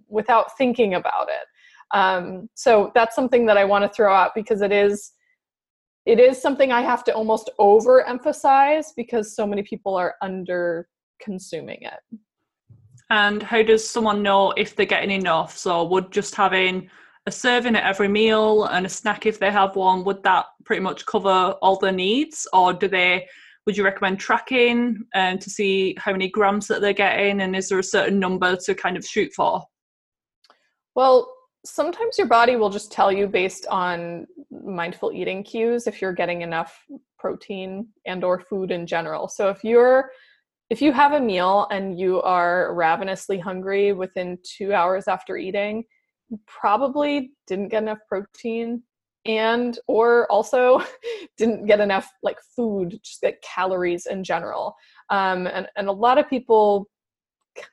[0.08, 1.98] without thinking about it.
[1.98, 5.12] Um, so that's something that I want to throw out because it is
[6.06, 10.88] it is something I have to almost overemphasize because so many people are under
[11.22, 12.18] consuming it.
[13.10, 15.58] And how does someone know if they're getting enough?
[15.58, 16.90] So, would just having
[17.28, 20.82] a serving at every meal and a snack if they have one, would that pretty
[20.82, 22.48] much cover all their needs?
[22.52, 23.28] Or do they,
[23.66, 27.42] would you recommend tracking and um, to see how many grams that they're getting?
[27.42, 29.62] And is there a certain number to kind of shoot for?
[30.96, 31.32] Well,
[31.66, 36.42] sometimes your body will just tell you based on mindful eating cues if you're getting
[36.42, 36.80] enough
[37.20, 39.28] protein and or food in general.
[39.28, 40.12] So if you're
[40.70, 45.84] if you have a meal and you are ravenously hungry within two hours after eating,
[46.30, 48.82] you probably didn't get enough protein
[49.26, 50.82] and or also
[51.38, 54.76] didn't get enough like food just like calories in general
[55.10, 56.88] um, and, and a lot of people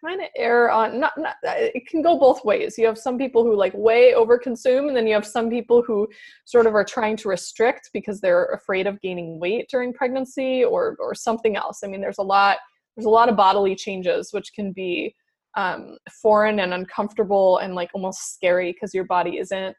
[0.02, 2.76] kind of err on not, not it can go both ways.
[2.76, 5.82] You have some people who like way over consume and then you have some people
[5.82, 6.08] who
[6.44, 10.96] sort of are trying to restrict because they're afraid of gaining weight during pregnancy or
[10.98, 11.80] or something else.
[11.84, 12.58] I mean there's a lot
[12.96, 15.14] there's a lot of bodily changes which can be
[15.56, 19.74] um, foreign and uncomfortable and like almost scary because your body isn't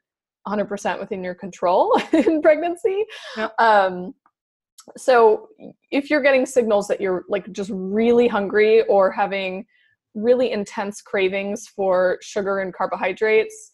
[0.47, 3.05] 100% within your control in pregnancy.
[3.59, 4.13] Um,
[4.97, 5.49] so
[5.91, 9.65] if you're getting signals that you're like just really hungry or having
[10.21, 13.73] really intense cravings for sugar and carbohydrates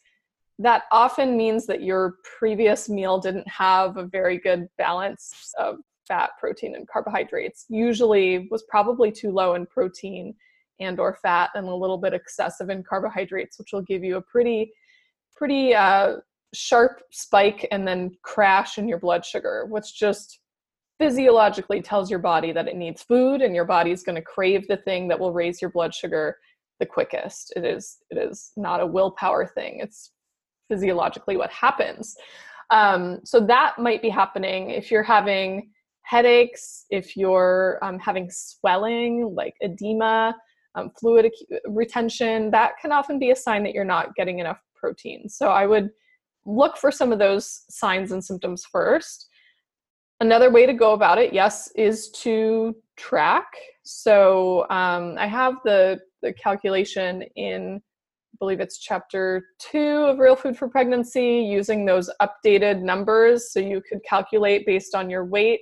[0.59, 6.31] that often means that your previous meal didn't have a very good balance of fat,
[6.39, 7.65] protein, and carbohydrates.
[7.67, 10.33] Usually was probably too low in protein
[10.79, 14.21] and or fat and a little bit excessive in carbohydrates, which will give you a
[14.21, 14.71] pretty,
[15.35, 16.17] pretty uh,
[16.53, 20.39] sharp spike and then crash in your blood sugar, which just
[20.99, 24.67] physiologically tells your body that it needs food and your body is going to crave
[24.67, 26.37] the thing that will raise your blood sugar
[26.79, 27.53] the quickest.
[27.55, 29.79] It is it is not a willpower thing.
[29.81, 30.11] It's
[30.69, 32.15] physiologically what happens.
[32.71, 35.69] Um, so that might be happening if you're having
[36.01, 40.35] headaches, if you're um, having swelling, like edema,
[40.75, 41.31] um, fluid
[41.67, 45.29] retention, that can often be a sign that you're not getting enough protein.
[45.29, 45.89] So I would
[46.45, 49.27] look for some of those signs and symptoms first.
[50.21, 53.47] Another way to go about it, yes, is to track.
[53.83, 57.81] So um, I have the, the calculation in,
[58.33, 63.51] I believe it's chapter two of Real Food for Pregnancy, using those updated numbers.
[63.51, 65.61] So you could calculate based on your weight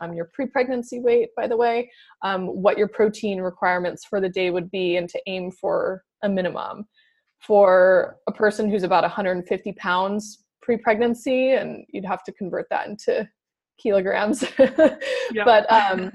[0.00, 1.90] um, your pre-pregnancy weight, by the way,
[2.22, 6.28] um, what your protein requirements for the day would be, and to aim for a
[6.28, 6.86] minimum.
[7.38, 13.28] For a person who's about 150 pounds pre-pregnancy, and you'd have to convert that into
[13.82, 16.12] kilograms, but um,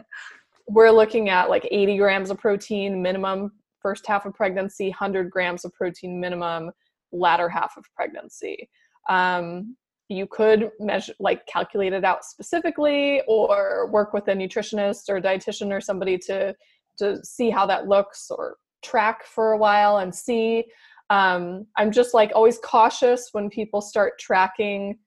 [0.68, 3.51] we're looking at like 80 grams of protein minimum
[3.82, 6.72] first half of pregnancy, 100 grams of protein minimum
[7.11, 8.68] latter half of pregnancy.
[9.09, 9.76] Um,
[10.09, 15.22] you could measure like calculate it out specifically or work with a nutritionist or a
[15.22, 16.55] dietitian or somebody to
[16.97, 20.63] to see how that looks or track for a while and see.
[21.09, 24.97] Um, I'm just like always cautious when people start tracking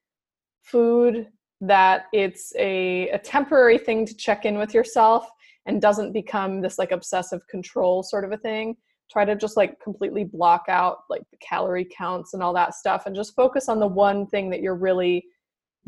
[0.62, 1.28] food
[1.60, 5.28] that it's a, a temporary thing to check in with yourself
[5.66, 8.76] and doesn't become this like obsessive control sort of a thing.
[9.10, 13.04] Try to just like completely block out like the calorie counts and all that stuff
[13.06, 15.24] and just focus on the one thing that you're really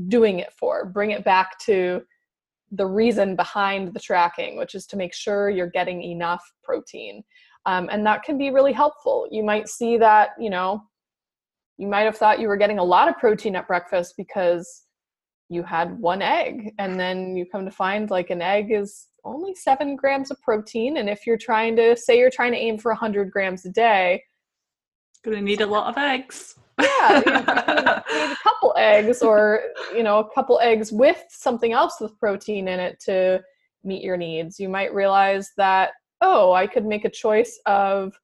[0.09, 0.87] doing it for.
[0.87, 2.03] Bring it back to
[2.73, 7.21] the reason behind the tracking which is to make sure you're getting enough protein
[7.67, 9.27] um, and that can be really helpful.
[9.31, 10.83] You might see that you know
[11.77, 14.85] you might have thought you were getting a lot of protein at breakfast because
[15.51, 19.55] you had one egg and then you come to find like an egg is only
[19.55, 22.93] seven grams of protein and if you're trying to say you're trying to aim for
[22.93, 24.23] 100 grams a day
[25.23, 26.55] gonna need a lot of eggs.
[26.81, 31.97] Yeah you need a couple eggs or you know a couple eggs with something else
[32.01, 33.43] with protein in it to
[33.85, 34.59] meet your needs.
[34.59, 35.91] You might realize that
[36.23, 38.15] oh i could make a choice of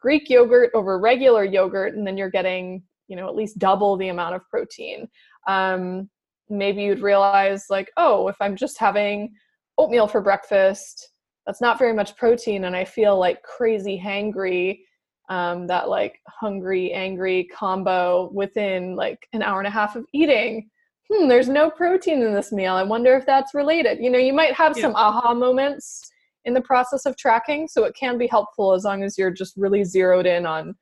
[0.00, 4.08] greek yogurt over regular yogurt and then you're getting you know at least double the
[4.08, 5.08] amount of protein.
[5.46, 6.10] Um,
[6.52, 9.32] maybe you'd realize like oh if i'm just having
[9.78, 11.10] oatmeal for breakfast
[11.46, 14.80] that's not very much protein and i feel like crazy hangry
[15.28, 20.68] um, that like hungry angry combo within like an hour and a half of eating
[21.10, 24.32] hmm there's no protein in this meal i wonder if that's related you know you
[24.32, 24.82] might have yeah.
[24.82, 26.02] some aha moments
[26.44, 29.56] in the process of tracking so it can be helpful as long as you're just
[29.56, 30.74] really zeroed in on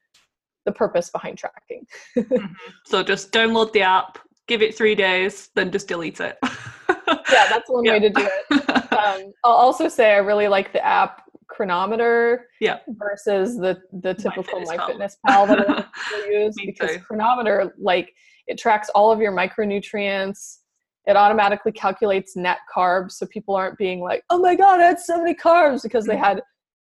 [0.67, 1.87] the purpose behind tracking
[2.19, 2.53] mm-hmm.
[2.87, 4.19] so just download the app
[4.49, 6.39] give it three days, then just delete it.
[6.45, 7.93] yeah, that's one yeah.
[7.93, 8.65] way to do it.
[8.91, 12.79] Um, I'll also say I really like the app Cronometer yeah.
[12.89, 16.99] versus the the typical MyFitnessPal that I use because too.
[17.01, 18.13] Cronometer like
[18.47, 20.59] it tracks all of your micronutrients.
[21.07, 25.01] It automatically calculates net carbs, so people aren't being like, "Oh my god, I had
[25.01, 26.43] so many carbs" because they had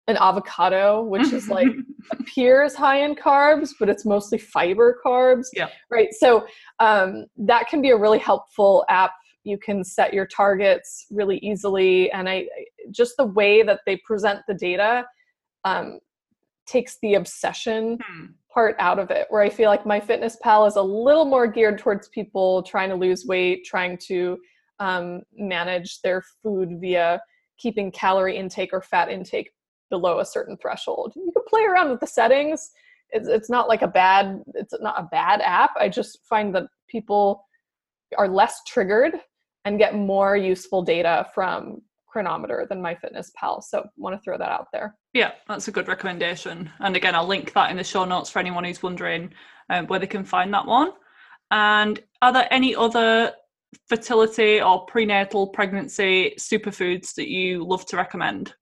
[0.09, 1.69] an avocado, which is like
[2.11, 5.47] appears high in carbs, but it's mostly fiber carbs.
[5.53, 5.69] Yeah.
[5.91, 6.09] Right.
[6.13, 6.47] So
[6.79, 9.13] um, that can be a really helpful app.
[9.45, 12.47] You can set your targets really easily, and I
[12.91, 15.05] just the way that they present the data
[15.65, 16.01] um,
[16.67, 18.27] takes the obsession hmm.
[18.53, 19.27] part out of it.
[19.31, 23.25] Where I feel like MyFitnessPal is a little more geared towards people trying to lose
[23.27, 24.37] weight, trying to
[24.81, 27.21] um, manage their food via
[27.59, 29.51] keeping calorie intake or fat intake
[29.91, 31.13] below a certain threshold.
[31.17, 32.71] You can play around with the settings.
[33.11, 35.71] It's, it's not like a bad it's not a bad app.
[35.79, 37.47] I just find that people
[38.19, 39.15] are less triggered
[39.65, 43.63] and get more useful data from Cronometer than MyFitnessPal.
[43.63, 44.97] So want to throw that out there.
[45.13, 46.71] Yeah, that's a good recommendation.
[46.81, 49.35] And again, I'll link that in the show notes for anyone who's wondering
[49.69, 50.93] um, where they can find that one.
[51.51, 53.33] And are there any other
[53.89, 58.55] fertility or prenatal pregnancy superfoods that you love to recommend?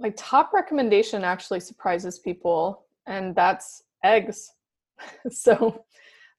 [0.00, 4.52] My top recommendation actually surprises people, and that's eggs.
[5.30, 5.84] so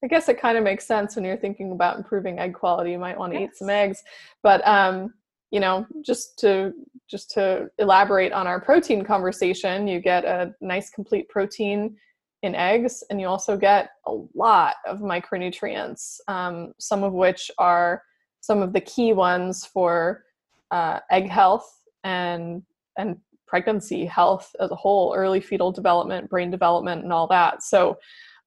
[0.03, 2.91] I guess it kind of makes sense when you're thinking about improving egg quality.
[2.91, 3.49] You might want to yes.
[3.49, 4.03] eat some eggs,
[4.43, 5.13] but um,
[5.51, 6.73] you know, just to
[7.09, 11.95] just to elaborate on our protein conversation, you get a nice complete protein
[12.43, 16.19] in eggs, and you also get a lot of micronutrients.
[16.27, 18.03] Um, some of which are
[18.41, 20.23] some of the key ones for
[20.71, 22.61] uh, egg health and
[22.97, 23.17] and
[23.47, 27.63] pregnancy health as a whole, early fetal development, brain development, and all that.
[27.63, 27.97] So,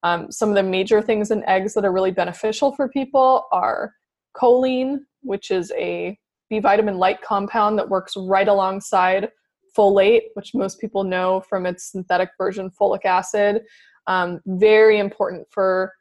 [0.03, 3.93] um, some of the major things in eggs that are really beneficial for people are
[4.35, 6.17] choline, which is a
[6.49, 9.29] B vitamin like compound that works right alongside
[9.77, 13.61] folate, which most people know from its synthetic version, folic acid.
[14.07, 15.93] Um, very important for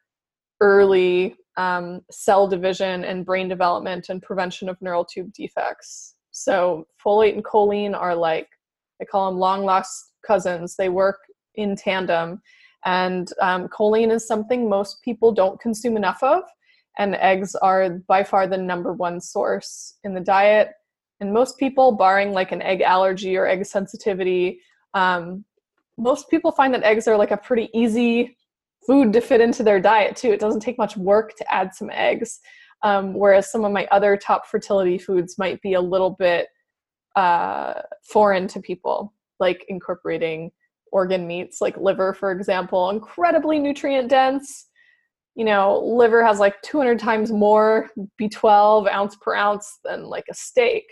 [0.60, 6.14] early um, cell division and brain development and prevention of neural tube defects.
[6.30, 8.48] So, folate and choline are like
[9.00, 10.76] I call them long lost cousins.
[10.76, 11.18] They work
[11.54, 12.40] in tandem.
[12.84, 16.42] And um, choline is something most people don't consume enough of.
[16.98, 20.70] And eggs are by far the number one source in the diet.
[21.20, 24.60] And most people, barring like an egg allergy or egg sensitivity,
[24.94, 25.44] um,
[25.98, 28.36] most people find that eggs are like a pretty easy
[28.86, 30.32] food to fit into their diet too.
[30.32, 32.40] It doesn't take much work to add some eggs.
[32.82, 36.48] Um, whereas some of my other top fertility foods might be a little bit
[37.16, 40.50] uh, foreign to people, like incorporating
[40.92, 44.66] organ meats, like liver, for example, incredibly nutrient dense.
[45.36, 47.88] You know, liver has like 200 times more
[48.20, 50.84] B12 ounce per ounce than like a steak.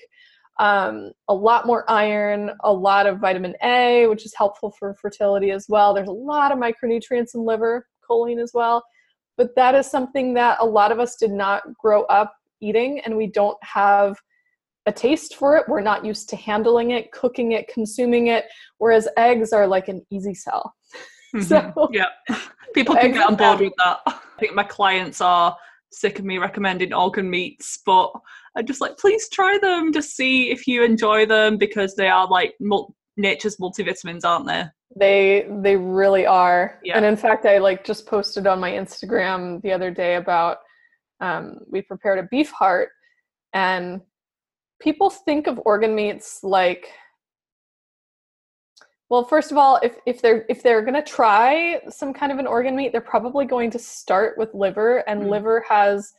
[0.61, 5.51] Um, a lot more iron, a lot of vitamin A, which is helpful for fertility
[5.53, 5.95] as well.
[5.95, 8.83] There's a lot of micronutrients in liver, choline as well.
[9.37, 13.17] But that is something that a lot of us did not grow up eating, and
[13.17, 14.17] we don't have
[14.89, 15.69] a taste for it.
[15.69, 18.47] We're not used to handling it, cooking it, consuming it.
[18.79, 20.75] Whereas eggs are like an easy sell.
[21.35, 21.45] Mhm.
[21.49, 22.07] So yeah,
[22.75, 23.99] people can get on board with that.
[24.07, 25.55] I think my clients are
[25.93, 28.11] sick of me recommending organ meats, but
[28.57, 32.27] I'm just like, please try them, just see if you enjoy them because they are
[32.27, 34.65] like mul- nature's multivitamins, aren't they?
[34.97, 36.81] They they really are.
[36.83, 36.97] Yeah.
[36.97, 40.59] And in fact, I like just posted on my Instagram the other day about
[41.21, 42.89] um, we prepared a beef heart,
[43.53, 44.01] and
[44.81, 46.91] people think of organ meats like.
[49.11, 52.47] Well, first of all, if, if they're if they're gonna try some kind of an
[52.47, 55.31] organ meat, they're probably going to start with liver, and Mm.
[55.31, 56.13] liver has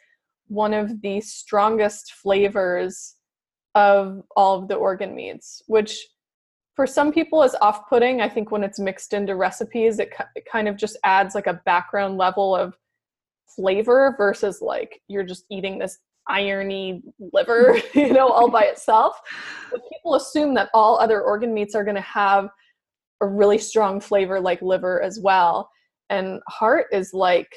[0.48, 3.16] one of the strongest flavors
[3.76, 6.08] of all of the organ meats, which
[6.76, 8.22] for some people is off-putting.
[8.22, 11.62] I think when it's mixed into recipes, it, it kind of just adds like a
[11.66, 12.76] background level of
[13.48, 16.00] flavor versus like you're just eating this
[16.30, 17.02] irony
[17.34, 19.20] liver, you know, all by itself.
[19.72, 22.50] But people assume that all other organ meats are going to have
[23.22, 25.70] a really strong flavor like liver as well.
[26.10, 27.52] And heart is like,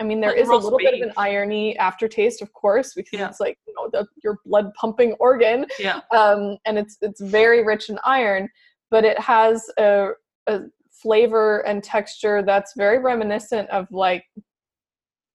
[0.00, 3.18] I mean, there Like is a little bit of an irony aftertaste, of course, because
[3.18, 3.28] Yeah.
[3.28, 6.00] it's like you know the, your blood pumping organ, Yeah.
[6.10, 8.48] um, and it's it's very rich in iron,
[8.90, 10.10] but it has a,
[10.46, 14.24] a flavor and texture that's very reminiscent of like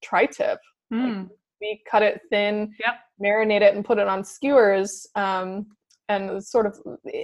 [0.03, 0.59] tri-tip.
[0.91, 1.29] Mm.
[1.61, 2.95] We cut it thin, Yep.
[3.21, 5.67] marinate it, and put it on skewers, um,
[6.09, 6.77] and sort of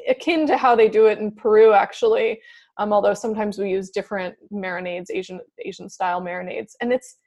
[0.08, 2.42] akin to how they do it in Peru, actually.
[2.78, 7.18] Um, although sometimes we use different marinades, Asian Asian style marinades, and it's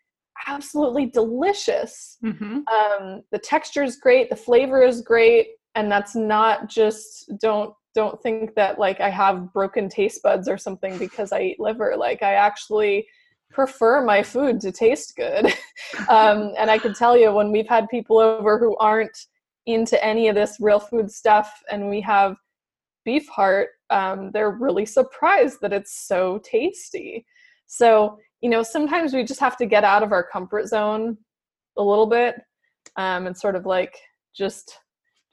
[0.46, 6.68] absolutely delicious hmm um, the texture is great the flavor is great and that's not
[6.68, 11.40] just don't don't think that like i have broken taste buds or something because i
[11.40, 13.06] eat liver like i actually
[13.54, 15.52] prefer my food to taste good.
[16.08, 19.16] Um, and i can tell you when we've had people over who aren't
[19.66, 22.36] into any of this real food stuff and we have
[23.04, 27.24] beef heart um, they're really surprised that it's so tasty.
[27.66, 31.16] So you know sometimes we just have to get out of our comfort zone
[31.78, 32.36] a little bit
[32.96, 33.96] um, and sort of like
[34.36, 34.78] just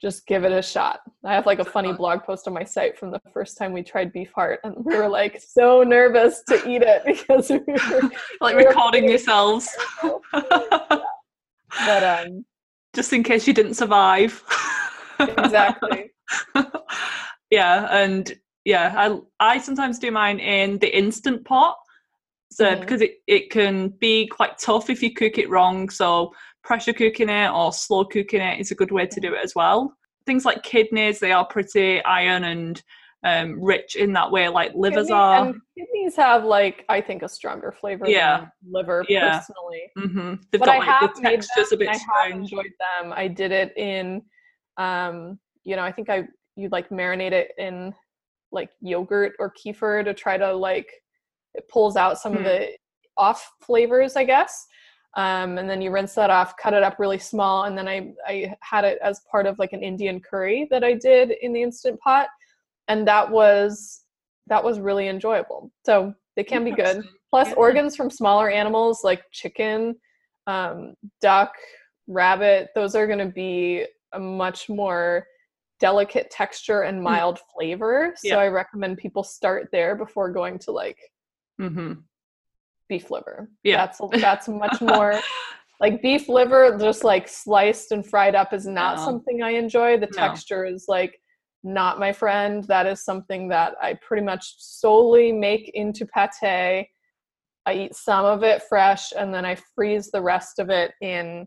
[0.02, 1.00] just give it a shot.
[1.24, 3.82] I have like a funny blog post on my site from the first time we
[3.84, 8.10] tried beef heart, and we were like so nervous to eat it because we were.
[8.40, 9.68] Like We're recording yourselves.
[11.86, 12.44] But um,
[12.94, 14.42] just in case you didn't survive.
[15.18, 16.10] exactly.
[17.50, 18.30] yeah, and
[18.66, 19.18] yeah, I
[19.54, 21.76] I sometimes do mine in the instant pot.
[22.50, 22.80] So Mhm.
[22.80, 25.88] because it, it can be quite tough if you cook it wrong.
[25.88, 26.34] So
[26.64, 29.54] pressure cooking it or slow cooking it is a good way to do it as
[29.54, 29.94] well.
[30.26, 32.82] Things like kidneys, they are pretty iron and
[33.24, 35.46] um, rich in that way, like livers Kidney- are.
[35.46, 38.38] And kidneys have like I think a stronger flavor Yeah.
[38.40, 39.38] than liver Yeah.
[39.40, 39.90] personally.
[39.96, 42.72] hmm They've but got I like have the made textures a bit I have enjoyed
[43.00, 43.12] them.
[43.14, 44.22] I did it in,
[44.76, 46.24] um, you know, I think I
[46.56, 47.94] you like marinate it in
[48.50, 50.90] like yogurt or kefir to try to like
[51.54, 52.44] it pulls out some of Hmm.
[52.44, 52.68] the
[53.16, 54.66] off flavors, I guess.
[55.14, 58.12] Um, and then you rinse that off, cut it up really small, and then I
[58.26, 61.62] I had it as part of like an Indian curry that I did in the
[61.62, 62.28] instant pot,
[62.88, 64.04] and that was
[64.46, 65.70] that was really enjoyable.
[65.84, 67.04] So they can be good.
[67.30, 67.54] Plus, Yeah.
[67.56, 69.96] organs from smaller animals like chicken,
[70.46, 71.54] um, duck,
[72.06, 75.26] rabbit, those are going to be a much more
[75.78, 78.12] delicate texture and mild flavor.
[78.16, 78.34] So Hmm.
[78.34, 78.38] Yeah.
[78.38, 80.98] I recommend people start there before going to like
[81.58, 81.92] hmm
[82.92, 83.48] beef liver.
[83.62, 83.86] Yeah.
[83.86, 85.14] That's that's much more
[85.80, 89.04] like beef liver just like sliced and fried up is not No.
[89.04, 89.98] something I enjoy.
[89.98, 90.18] The No.
[90.22, 91.18] texture is like
[91.64, 92.64] not my friend.
[92.64, 96.86] That is something that I pretty much solely make into pate.
[97.64, 101.46] I eat some of it fresh and then I freeze the rest of it in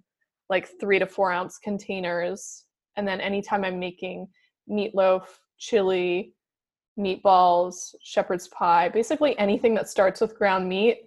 [0.50, 2.66] like three to four ounce containers.
[2.98, 4.28] And then anytime I'm making
[4.68, 5.26] meatloaf,
[5.60, 6.34] chili,
[6.98, 11.02] meatballs, shepherd's pie, basically anything that starts with ground meat,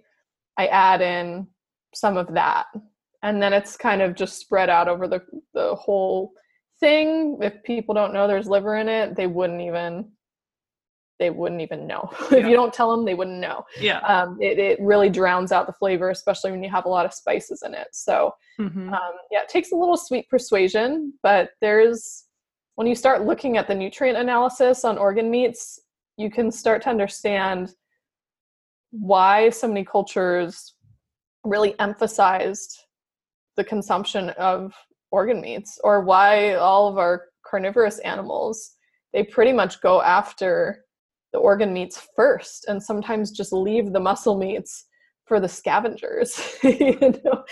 [0.59, 1.47] I add in
[1.95, 2.65] some of that.
[3.23, 5.21] And then it's kind of just spread out over the,
[5.53, 6.33] the whole
[6.81, 7.37] thing.
[7.41, 10.11] If people don't know there's liver in it, they wouldn't even
[11.17, 12.09] they wouldn't even know.
[12.31, 13.65] if you don't tell them, they wouldn't know.
[13.79, 13.99] Yeah.
[13.99, 17.13] Um, it, it really drowns out the flavor, especially when you have a lot of
[17.13, 17.87] spices in it.
[17.93, 22.25] So hmm um, yeah, it takes a little sweet persuasion, but there's
[22.75, 25.79] when you start looking at the nutrient analysis on organ meats,
[26.17, 27.73] you can start to understand
[28.91, 30.75] why so many cultures
[31.43, 32.77] really emphasized
[33.57, 34.73] the consumption of
[35.11, 38.75] organ meats or why all of our carnivorous animals
[39.13, 40.85] they pretty much go after
[41.33, 44.85] the organ meats first and sometimes just leave the muscle meats
[45.25, 47.43] for the scavengers you know?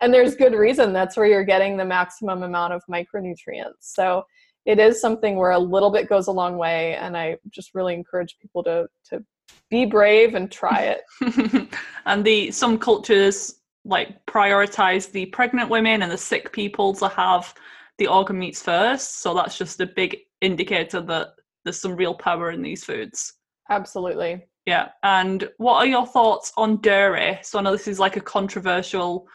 [0.00, 3.74] And there's good reason that's where you're getting the maximum amount of micronutrients.
[3.80, 4.24] So
[4.66, 7.94] it is something where a little bit goes a long way and i just really
[7.94, 9.24] encourage people to to
[9.70, 11.68] be brave and try it.
[12.06, 17.54] and the some cultures like prioritize the pregnant women and the sick people to have
[17.98, 19.20] the organ meats first.
[19.22, 21.28] So that's just a big indicator that
[21.64, 23.34] there's some real power in these foods.
[23.68, 24.44] Absolutely.
[24.66, 24.88] Yeah.
[25.02, 27.38] And what are your thoughts on dairy?
[27.42, 29.26] So I know this is like a controversial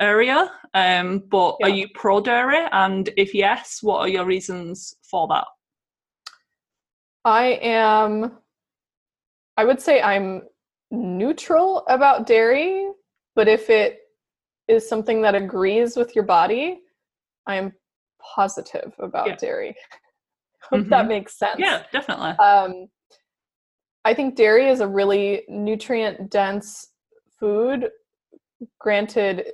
[0.00, 1.66] area, um, but yeah.
[1.66, 2.66] are you pro dairy?
[2.72, 5.44] And if yes, what are your reasons for that?
[7.24, 8.38] I am,
[9.56, 10.42] I would say I'm
[10.90, 12.88] neutral about dairy,
[13.34, 14.00] but if it
[14.68, 16.80] is something that agrees with your body,
[17.46, 17.72] I am
[18.34, 19.36] positive about yeah.
[19.36, 19.76] dairy.
[20.70, 20.90] Hope mm-hmm.
[20.90, 21.58] that makes sense.
[21.58, 22.30] Yeah, definitely.
[22.38, 22.86] Um,
[24.04, 26.88] I think dairy is a really nutrient dense
[27.38, 27.90] food.
[28.78, 29.52] Granted,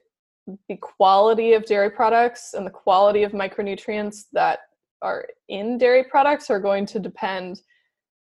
[0.68, 4.60] the quality of dairy products and the quality of micronutrients that
[5.02, 7.60] are in dairy products are going to depend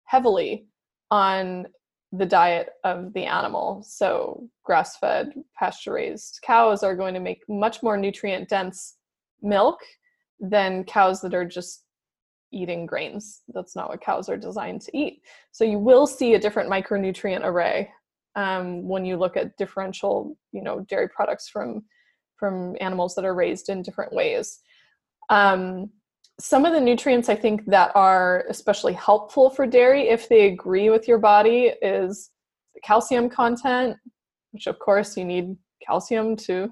[0.05, 0.66] heavily
[1.11, 1.66] on
[2.12, 3.84] the diet of the animal.
[3.86, 8.96] So, grass fed, pasture raised cows are going to make much more nutrient dense
[9.42, 9.80] milk
[10.40, 11.84] than cows that are just
[12.52, 13.42] eating grains.
[13.48, 15.20] That's not what cows are designed to eat.
[15.52, 17.90] So, you will see a different micronutrient array
[18.36, 21.82] um, when you look at differential, you know, dairy products from
[22.36, 24.61] from animals that are raised in different ways.
[25.30, 25.90] Um,
[26.39, 30.91] some of the nutrients I think that are especially helpful for dairy, if they agree
[30.91, 32.30] with your body, is
[32.74, 33.97] the calcium content,
[34.53, 35.57] which of course you need
[35.87, 36.70] calcium to,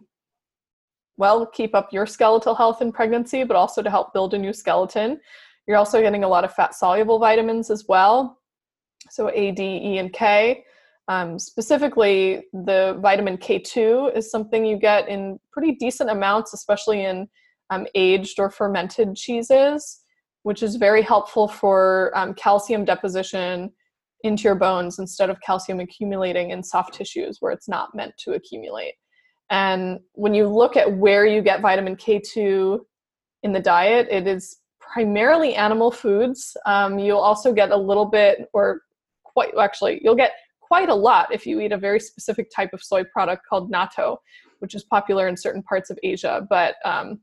[1.17, 4.53] well, keep up your skeletal health in pregnancy, but also to help build a new
[4.53, 5.19] skeleton.
[5.67, 8.39] You're also getting a lot of fat soluble vitamins as well.
[9.11, 10.65] So A, D, E, and K.
[11.09, 17.29] Um, specifically, the vitamin K2 is something you get in pretty decent amounts, especially in
[17.75, 20.01] um, aged or fermented cheeses,
[20.43, 23.72] which is very helpful for um, calcium deposition
[24.22, 28.33] into your bones instead of calcium accumulating in soft tissues where it's not meant to
[28.33, 28.95] accumulate.
[29.51, 32.79] And when you look at where you get vitamin K2
[33.43, 36.57] in the diet, it is primarily animal foods.
[36.64, 38.81] Um, you'll also get a little bit, or
[39.25, 42.83] quite actually, you'll get quite a lot if you eat a very specific type of
[42.83, 44.16] soy product called natto,
[44.61, 46.47] which is popular in certain parts of Asia.
[46.49, 47.20] But um,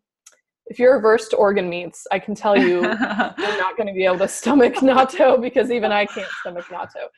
[0.72, 4.06] if you're averse to organ meats, I can tell you you're not going to be
[4.06, 7.10] able to stomach natto because even I can't stomach natto.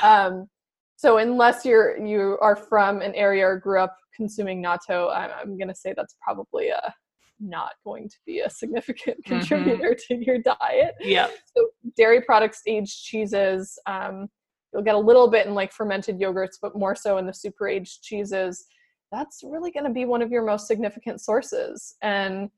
[0.00, 0.46] Um,
[0.94, 5.58] so unless you're you are from an area or grew up consuming natto, I'm, I'm
[5.58, 6.94] going to say that's probably a
[7.40, 9.38] not going to be a significant mm-hmm.
[9.38, 10.20] contributor mm-hmm.
[10.20, 10.94] to your diet.
[11.00, 11.26] Yeah.
[11.56, 14.28] So dairy products, aged cheeses, um,
[14.72, 17.66] you'll get a little bit in like fermented yogurts, but more so in the super
[17.66, 18.66] aged cheeses.
[19.10, 21.96] That's really going to be one of your most significant sources.
[22.02, 22.50] And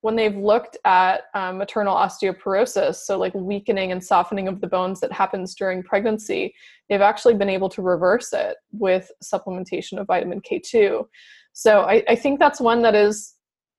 [0.00, 5.00] when they've looked at um, maternal osteoporosis, so like weakening and softening of the bones
[5.00, 6.54] that happens during pregnancy,
[6.88, 11.04] they've actually been able to reverse it with supplementation of vitamin K2.
[11.52, 13.34] So I, I think that's one that is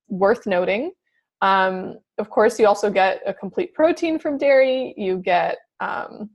[0.09, 0.91] worth noting.
[1.41, 4.93] Um, of course, you also get a complete protein from dairy.
[4.97, 6.29] You get um,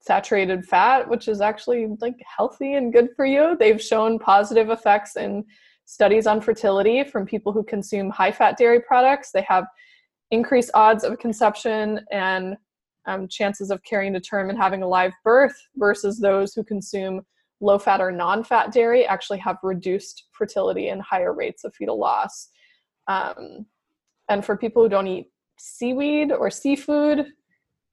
[0.00, 3.56] saturated fat, which is actually like healthy and good for you.
[3.58, 5.44] They've shown positive effects in
[5.84, 9.30] studies on fertility from people who consume high fat dairy products.
[9.32, 9.66] They have
[10.30, 12.56] increased odds of conception and
[13.06, 17.22] um, chances of carrying to term and having a live birth versus those who consume
[17.60, 21.98] low fat or non fat dairy actually have reduced fertility and higher rates of fetal
[21.98, 22.48] loss.
[23.08, 23.66] Um,
[24.28, 27.26] and for people who don't eat seaweed or seafood,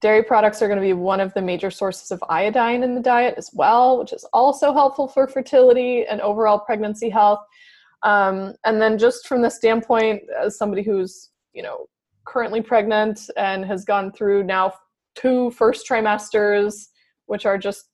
[0.01, 3.01] dairy products are going to be one of the major sources of iodine in the
[3.01, 7.39] diet as well, which is also helpful for fertility and overall pregnancy health.
[8.03, 11.87] Um, and then just from the standpoint as somebody who's you know
[12.25, 14.73] currently pregnant and has gone through now
[15.15, 16.87] two first trimesters
[17.25, 17.89] which are just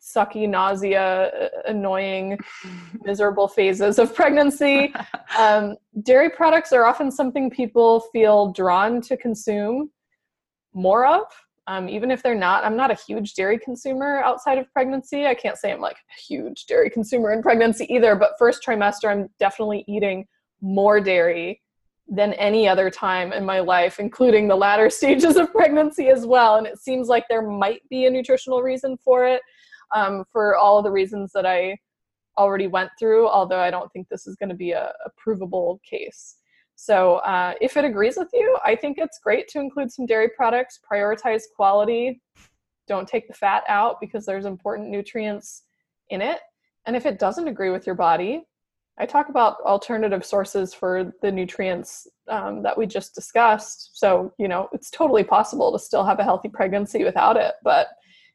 [0.00, 2.38] sucky nausea annoying
[3.04, 4.94] miserable phases of pregnancy.
[5.38, 9.90] Um, dairy products are often something people feel drawn to consume
[10.72, 11.24] more of
[11.70, 15.26] um, even if they're not i'm not a huge dairy consumer outside of pregnancy.
[15.26, 19.08] I can't say i'm like a huge dairy consumer in pregnancy either but first trimester
[19.10, 20.26] i'm definitely eating
[20.60, 21.62] more dairy
[22.08, 26.56] than any other time in my life including the latter stages of pregnancy as well
[26.56, 29.40] and it seems like there might be a nutritional reason for it
[29.94, 31.76] um, for all of the reasons that i
[32.36, 35.80] already went through although i don't think this is going to be a, a provable
[35.88, 36.36] case
[36.82, 40.30] so uh, if it agrees with you, I think it's great to include some dairy
[40.34, 42.22] products, prioritize quality,
[42.88, 45.64] don't take the fat out because there's important nutrients
[46.08, 46.38] in it.
[46.86, 48.44] And if it doesn't agree with your body,
[48.98, 53.98] I talk about alternative sources for the nutrients um, that we just discussed.
[53.98, 57.56] So, you know, it's totally possible to still have a healthy pregnancy without it.
[57.62, 57.88] But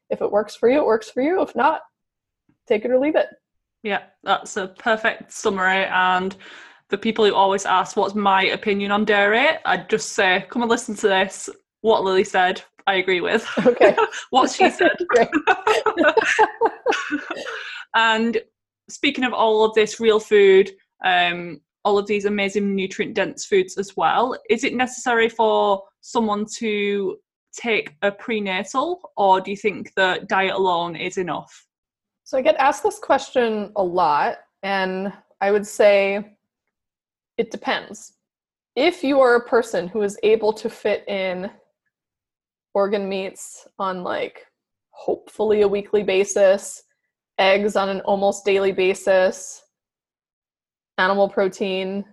[0.08, 1.42] if it works for you, it works for you.
[1.42, 1.80] If not,
[2.68, 3.26] take it or leave it.
[3.82, 5.84] Yeah, that's a perfect summary.
[5.86, 6.36] And
[6.88, 10.70] for people who always ask what's my opinion on dairy, I'd just say, come and
[10.70, 11.48] listen to this.
[11.80, 13.46] What Lily said, I agree with.
[13.64, 13.96] Okay.
[14.30, 14.96] what she said.
[17.96, 18.38] And
[18.90, 20.70] speaking of all of this real food,
[21.04, 26.44] um, all of these amazing nutrient dense foods as well, is it necessary for someone
[26.56, 27.16] to
[27.58, 31.66] take a prenatal or do you think that diet alone is enough?
[32.24, 36.35] So I get asked this question a lot, and I would say
[37.38, 38.14] it depends.
[38.74, 41.50] If you are a person who is able to fit in
[42.74, 44.46] organ meats on like
[44.90, 46.82] hopefully a weekly basis,
[47.38, 49.62] eggs on an almost daily basis,
[50.98, 52.04] animal protein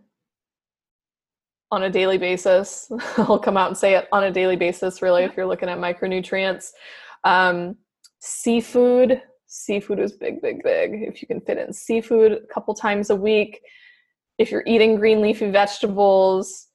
[1.72, 2.92] on a daily basis.
[3.18, 5.80] I'll come out and say it on a daily basis, really, if you're looking at
[5.80, 6.70] micronutrients.
[7.24, 7.78] Um,
[8.20, 11.04] seafood, seafood is big, big, big.
[11.04, 13.62] If you can fit in seafood a couple times a week,
[14.44, 16.68] if you're eating green leafy vegetables,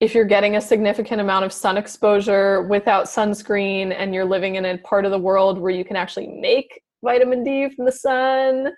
[0.00, 4.64] if you're getting a significant amount of sun exposure without sunscreen and you're living in
[4.64, 8.72] a part of the world where you can actually make vitamin D from the sun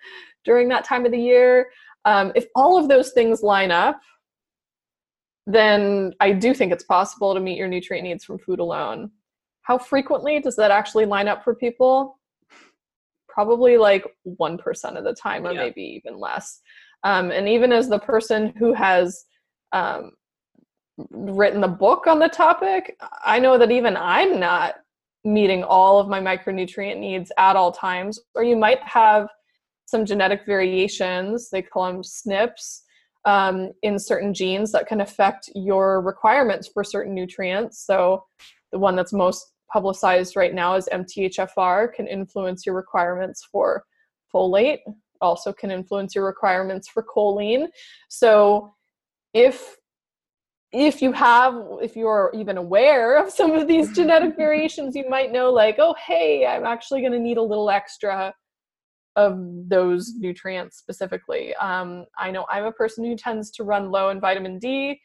[0.44, 1.70] during that time of the year,
[2.04, 3.98] um, if all of those things line up,
[5.46, 9.10] then I do think it's possible to meet your nutrient needs from food alone.
[9.62, 12.18] How frequently does that actually line up for people?
[13.26, 15.62] Probably like 1% of the time, or Yeah.
[15.62, 16.60] maybe even less.
[17.04, 19.24] Um, and even as the person who has
[19.72, 20.12] um,
[21.10, 24.76] written the book on the topic, I know that even I'm not
[25.24, 28.18] meeting all of my micronutrient needs at all times.
[28.34, 29.28] Or you might have
[29.86, 32.80] some genetic variations, they call them SNPs,
[33.26, 37.84] um, in certain genes that can affect your requirements for certain nutrients.
[37.86, 38.24] So
[38.72, 43.84] the one that's most publicized right now is MTHFR, can influence your requirements for
[44.32, 44.80] folate,
[45.24, 47.66] also can influence your requirements for choline.
[48.08, 48.74] So
[49.32, 49.76] if
[50.74, 55.32] if you have if you're even aware of some of these genetic variations you might
[55.32, 58.34] know like oh hey i'm actually going to need a little extra
[59.16, 64.10] of those nutrients specifically um, i know i'm a person who tends to run low
[64.10, 65.00] in vitamin d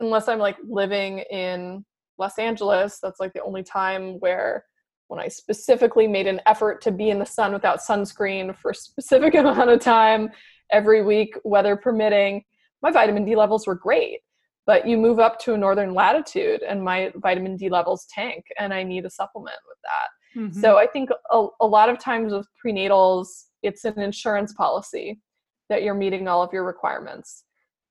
[0.00, 1.84] unless i'm like living in
[2.18, 4.64] los angeles that's like the only time where
[5.12, 8.74] when i specifically made an effort to be in the sun without sunscreen for a
[8.74, 10.30] specific amount of time
[10.70, 12.42] every week weather permitting
[12.82, 14.20] my vitamin d levels were great
[14.66, 18.72] but you move up to a northern latitude and my vitamin D levels tank and
[18.72, 20.40] I need a supplement with that.
[20.40, 20.60] Mhm.
[20.60, 25.20] So I think a, a lot of times with prenatals, it's an insurance policy
[25.68, 27.44] that you're meeting all of your requirements.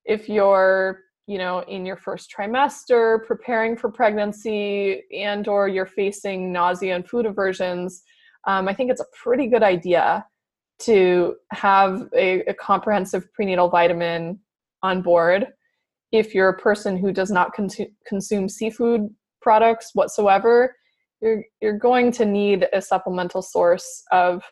[0.05, 6.51] If you're, you know, in your first trimester, preparing for pregnancy, and or you're facing
[6.51, 8.03] nausea and food aversions,
[8.47, 10.26] um, I think it's a pretty good idea
[10.80, 14.39] to have a, a comprehensive prenatal vitamin
[14.82, 15.47] on board
[16.11, 19.09] if you're a person who does not consu- consume seafood
[19.41, 20.76] products whatsoever,
[21.22, 24.43] you're you're going to need a supplemental source of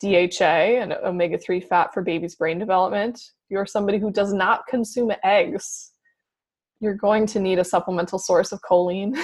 [0.00, 3.16] DHA and omega 3 fat for baby's brain development.
[3.16, 5.92] If you're somebody who does not consume eggs,
[6.84, 9.16] you're going to need a supplemental source of choline.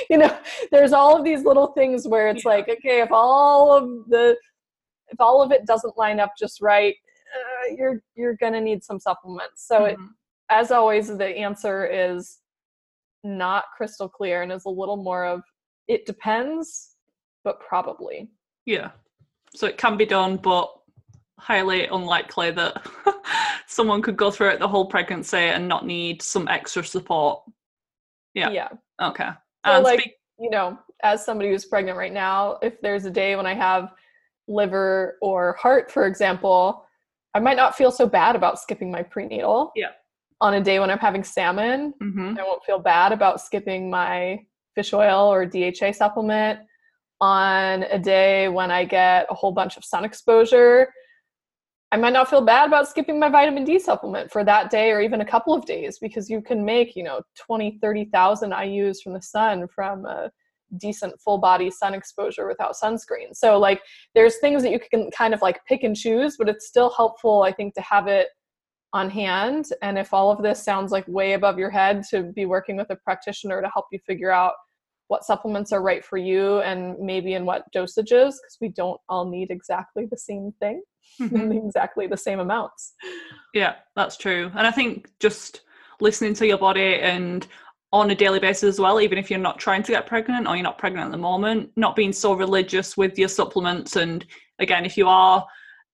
[0.10, 0.38] you know,
[0.70, 2.50] there's all of these little things where it's Yeah.
[2.50, 4.36] like, okay, if all of the
[5.10, 6.94] if all of it doesn't line up just right,
[7.34, 9.66] uh, you're you're gonna need some supplements.
[9.66, 10.08] So it, Mhm.
[10.50, 12.40] as always, the answer is
[13.24, 15.42] not crystal clear and is a little more of
[15.88, 16.96] it depends,
[17.44, 18.28] but probably.
[18.66, 18.90] Yeah.
[19.56, 20.70] So it can be done, but
[21.38, 22.86] highly unlikely that
[23.66, 27.42] someone could go through it the whole pregnancy and not need some extra support.
[28.34, 28.50] Yeah.
[28.50, 28.68] Yeah.
[29.00, 29.28] Okay.
[29.64, 33.10] So, And like, speak- you know, as somebody who's pregnant right now, if there's a
[33.10, 33.92] day when I have
[34.46, 36.84] liver or heart, for example,
[37.34, 39.72] I might not feel so bad about skipping my prenatal.
[39.76, 39.88] Yeah.
[40.40, 42.38] On a day when I'm having salmon, Mhm.
[42.38, 46.60] I won't feel bad about skipping my fish oil or DHA supplement.
[47.20, 50.92] On a day when I get a whole bunch of sun exposure,
[51.90, 55.00] I might not feel bad about skipping my vitamin D supplement for that day or
[55.00, 59.14] even a couple of days because you can make, you know, 20, 30,000 IUs from
[59.14, 60.30] the sun from a
[60.76, 63.34] decent full body sun exposure without sunscreen.
[63.34, 63.80] So like
[64.14, 67.42] there's things that you can kind of like pick and choose, but it's still helpful
[67.42, 68.28] I think to have it
[68.92, 72.46] on hand and if all of this sounds like way above your head to be
[72.46, 74.54] working with a practitioner to help you figure out
[75.08, 79.28] what supplements are right for you and maybe in what dosages because we don't all
[79.28, 80.82] need exactly the same thing
[81.20, 81.66] Mhm.
[81.66, 82.94] exactly the same amounts
[83.54, 84.50] Yeah, that's true.
[84.54, 85.62] And I think just
[86.00, 87.46] listening to your body and
[87.92, 90.54] on a daily basis as well, even if you're not trying to get pregnant or
[90.54, 93.96] you're not pregnant at the moment, not being so religious with your supplements.
[93.96, 94.26] And
[94.58, 95.46] again, if you are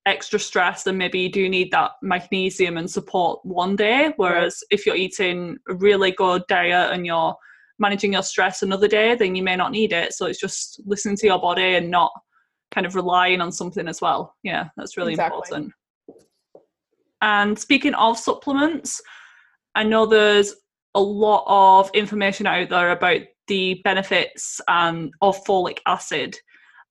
[0.04, 4.12] extra stressed, then maybe you do need that magnesium and support one day.
[4.16, 4.78] Whereas right.
[4.78, 7.34] if you're eating a really good diet and you're
[7.78, 10.12] managing your stress another day, then you may not need it.
[10.12, 12.12] So it's just listening to your body and not
[12.72, 14.34] kind of relying on something as well.
[14.42, 15.38] Yeah, that's really exactly.
[15.38, 15.72] important.
[17.20, 19.00] And speaking of supplements,
[19.74, 20.54] I know there's
[20.94, 26.36] a lot of information out there about the benefits um, of folic acid.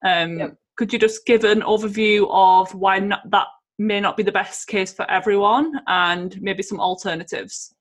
[0.04, 0.56] Um, yep.
[0.76, 3.46] Could you just give an overview of why not, that
[3.78, 7.74] may not be the best case for everyone and maybe some alternatives?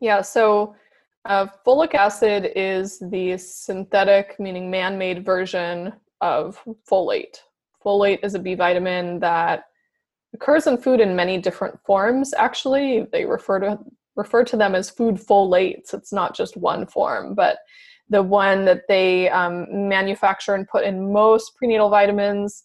[0.00, 0.74] Yeah, so
[1.24, 7.36] uh, folic acid is the synthetic, meaning man made version of folate.
[7.84, 9.64] Folate is a B vitamin that
[10.34, 13.06] occurs in food in many different forms, actually.
[13.12, 13.78] They refer to
[14.16, 15.94] refer to them as food folates.
[15.94, 17.58] It's not just one form, but
[18.08, 22.64] the one that they um, manufacture and put in most prenatal vitamins,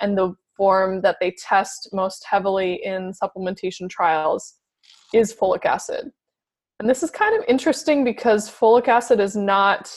[0.00, 4.54] and the form that they test most heavily in supplementation trials
[5.14, 6.10] is folic acid.
[6.80, 9.92] And this is kind of interesting because folic acid is not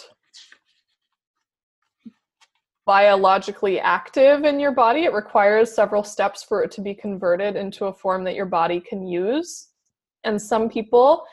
[2.86, 5.04] biologically active in your body.
[5.04, 8.80] It requires several steps for it to be converted into a form that your body
[8.80, 9.72] can use
[10.24, 11.24] and some people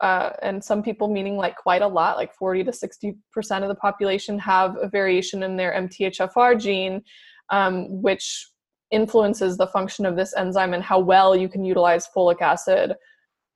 [0.00, 3.68] uh, and some people meaning like quite a lot like 40 to 60 percent of
[3.68, 7.02] the population have a variation in their mthfr gene
[7.50, 8.48] um, which
[8.90, 12.94] influences the function of this enzyme and how well you can utilize folic acid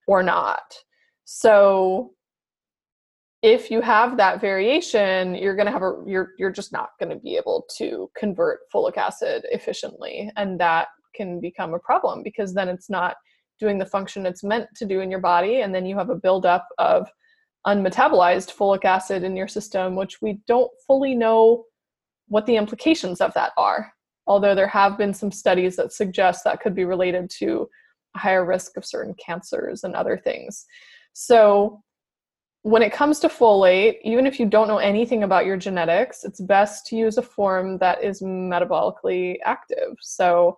[0.06, 0.74] or not
[1.24, 2.12] so
[3.42, 7.10] if you have that variation you're going to have a you're you're just not going
[7.10, 12.54] to be able to convert folic acid efficiently and that can become a problem because
[12.54, 13.16] then it's not
[13.60, 16.14] doing the function it's meant to do in your body and then you have a
[16.16, 17.08] buildup of
[17.66, 21.64] unmetabolized folic acid in your system which we don't fully know
[22.28, 23.92] what the implications of that are.
[24.26, 27.68] Although there have been some studies that suggest that could be related to
[28.14, 30.64] a higher risk of certain cancers and other things
[31.14, 31.82] so
[32.62, 36.40] when it comes to folate, even if you don't know anything about your genetics, it's
[36.40, 39.96] best to use a form that is metabolically active.
[40.00, 40.56] So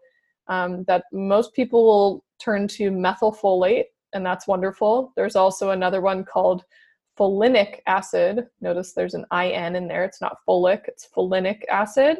[0.48, 5.12] um, that most people will turn to methylfolate, and that's wonderful.
[5.16, 6.64] There's also another one called
[7.18, 8.46] folinic acid.
[8.60, 10.04] Notice there's an IN in there.
[10.04, 12.18] It's not folic, it's folinic acid.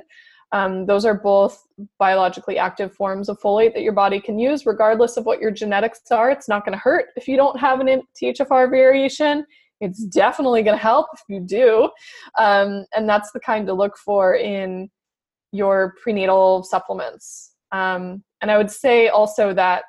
[0.53, 1.67] Um, those are both
[1.99, 6.01] biologically active forms of folate that your body can use, regardless of what your genetics
[6.11, 6.31] are.
[6.31, 9.45] It's not going to hurt if you don't have an MTHFR variation.
[9.81, 11.91] It's definitely going to help if you do.
[12.39, 14.89] Um, and that's the kind to look for in
[15.53, 17.53] your prenatal supplements.
[17.73, 19.85] Um, and I would say also that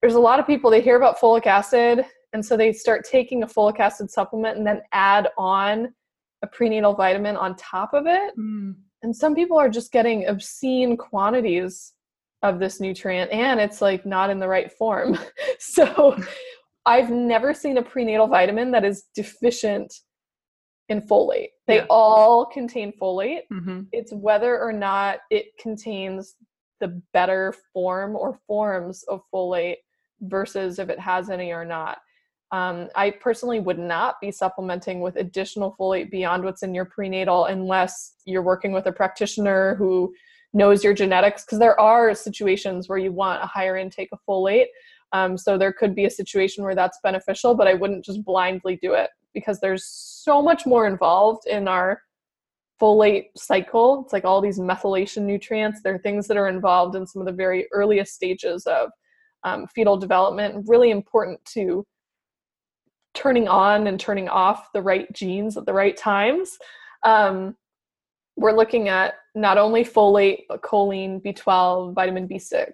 [0.00, 3.42] there's a lot of people they hear about folic acid and so they start taking
[3.42, 5.94] a folic acid supplement and then add on
[6.42, 8.74] a prenatal vitamin on top of it mm.
[9.02, 11.92] And some people are just getting obscene quantities
[12.42, 15.18] of this nutrient and it's like not in the right form
[15.58, 16.16] so
[16.86, 19.92] i've never seen a prenatal vitamin that is deficient
[20.88, 21.86] in folate they yeah.
[21.88, 23.82] all contain folate mm-hmm.
[23.92, 26.34] it's whether or not it contains
[26.82, 29.76] the better form or forms of folate
[30.22, 31.98] versus if it has any or not.
[32.52, 37.46] Um, I personally would not be supplementing with additional folate beyond what's in your prenatal
[37.46, 40.14] unless you're working with a practitioner who
[40.52, 44.66] knows your genetics, because there are situations where you want a higher intake of folate.
[45.12, 48.78] Um, so there could be a situation where that's beneficial, but I wouldn't just blindly
[48.82, 52.02] do it because there's so much more involved in our
[52.80, 54.02] folate cycle.
[54.04, 55.80] It's like all these methylation nutrients.
[55.82, 58.90] There are things that are involved in some of the very earliest stages of
[59.44, 61.86] um, fetal development, really important to
[63.14, 66.58] turning on and turning off the right genes at the right times.
[67.02, 67.56] Um,
[68.36, 72.70] we're looking at not only folate, but choline, B12, vitamin B6,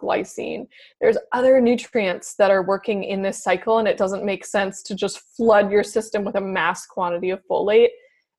[0.00, 0.66] glycine.
[1.00, 4.94] There's other nutrients that are working in this cycle, and it doesn't make sense to
[4.94, 7.90] just flood your system with a mass quantity of folate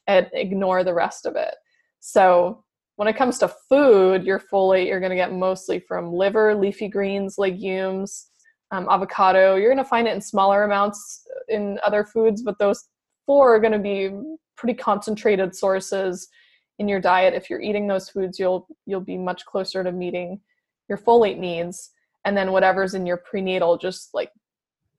[0.07, 1.55] and ignore the rest of it.
[1.99, 2.63] So
[2.95, 6.87] when it comes to food, your folate you're going to get mostly from liver, leafy
[6.87, 8.27] greens, legumes,
[8.71, 9.55] um, avocado.
[9.55, 12.87] You're going to find it in smaller amounts in other foods, but those
[13.25, 14.11] four are going to be
[14.55, 16.27] pretty concentrated sources
[16.79, 17.33] in your diet.
[17.33, 20.39] If you're eating those foods, you'll you'll be much closer to meeting
[20.89, 21.91] your folate needs.
[22.25, 24.31] And then whatever's in your prenatal just like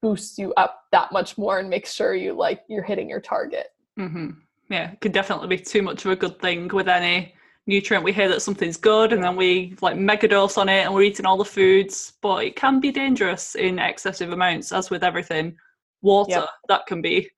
[0.01, 3.69] boosts you up that much more and makes sure you like you're hitting your target.
[3.99, 4.31] Mm-hmm.
[4.71, 7.35] Yeah, it could definitely be too much of a good thing with any
[7.67, 11.03] nutrient we hear that something's good and then we like megadose on it and we're
[11.03, 15.55] eating all the foods but it can be dangerous in excessive amounts as with everything
[16.03, 16.49] water, Yep.
[16.69, 17.29] that can be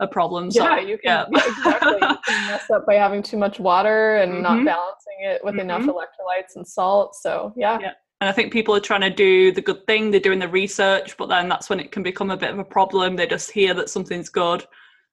[0.00, 0.50] a problem.
[0.50, 1.42] So, yeah, you can, yeah.
[1.46, 1.98] exactly.
[2.00, 4.64] you can mess up by having too much water and not Mhm.
[4.64, 5.90] balancing it with enough Mhm.
[5.94, 7.14] electrolytes and salt.
[7.16, 7.92] So yeah, Yeah.
[8.20, 11.16] And I think people are trying to do the good thing, they're doing the research,
[11.18, 13.16] but then that's when it can become a bit of a problem.
[13.16, 14.64] They just hear that something's good,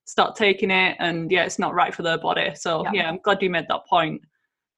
[0.05, 2.51] start taking it, and yeah, it's not right for their body.
[2.55, 2.91] So Yeah.
[2.93, 4.21] yeah, I'm glad you made that point.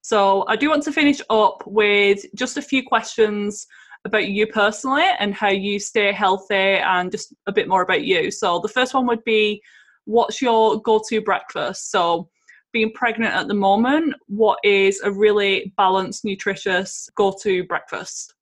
[0.04, 3.66] So I do want to finish up with just a few questions
[4.04, 8.30] about you personally and how you stay healthy and just a bit more about you.
[8.30, 9.64] So the first one would be
[10.04, 11.89] what's your go-to breakfast?
[11.89, 12.30] So
[12.74, 18.34] being pregnant at the moment, what is a really balanced, nutritious go-to breakfast?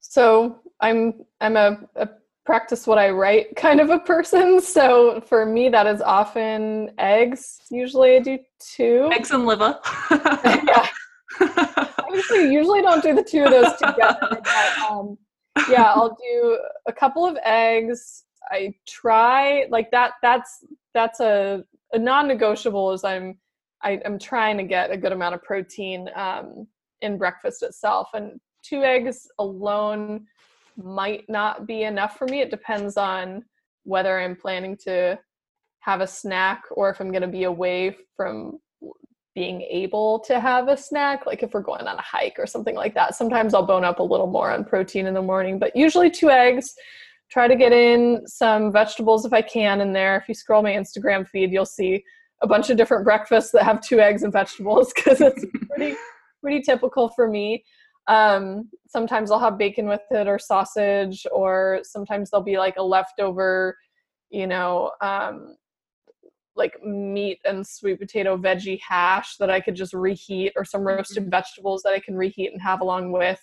[0.00, 2.08] So I'm I'm a, a
[2.48, 4.58] practice what I write kind of a person.
[4.62, 7.60] So for me, that is often eggs.
[7.70, 9.10] Usually, I do two.
[9.12, 9.78] Eggs and liver.
[10.10, 10.88] yeah,
[11.40, 14.18] I usually, usually don't do the two of those together.
[14.30, 15.18] But, um,
[15.68, 18.24] yeah, I'll do a couple of eggs.
[18.50, 20.12] I try like that.
[20.22, 22.92] That's that's a, a non-negotiable.
[22.92, 23.36] Is I'm
[23.82, 26.66] I, I'm trying to get a good amount of protein um,
[27.02, 30.24] in breakfast itself, and two eggs alone
[30.78, 32.40] might not be enough for me.
[32.40, 33.44] It depends on
[33.84, 35.18] whether I'm planning to
[35.80, 38.58] have a snack or if I'm going to be away from
[39.34, 42.74] being able to have a snack, like if we're going on a hike or something
[42.74, 43.14] like that.
[43.14, 46.30] Sometimes I'll bone up a little more on protein in the morning, but usually two
[46.30, 46.74] eggs.
[47.30, 50.16] Try to get in some vegetables if I can in there.
[50.16, 52.02] If you scroll my Instagram feed, you'll see
[52.42, 55.96] a bunch of different breakfasts that have two eggs and vegetables because it's pretty
[56.40, 57.64] pretty typical for me.
[58.08, 62.82] Um, sometimes I'll have bacon with it or sausage, or sometimes there'll be like a
[62.82, 63.76] leftover,
[64.30, 65.56] you know, um,
[66.56, 71.30] like meat and sweet potato veggie hash that I could just reheat, or some roasted
[71.30, 73.40] vegetables that I can reheat and have along with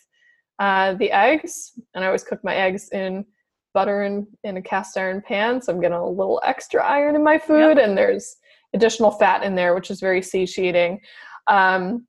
[0.59, 1.72] uh, the eggs.
[1.93, 3.24] And I always cook my eggs in
[3.74, 7.24] butter in, in a cast iron pan, so I'm getting a little extra iron in
[7.24, 8.38] my food, and there's
[8.74, 10.99] additional fat in there, which is very satiating.
[11.47, 12.07] Um,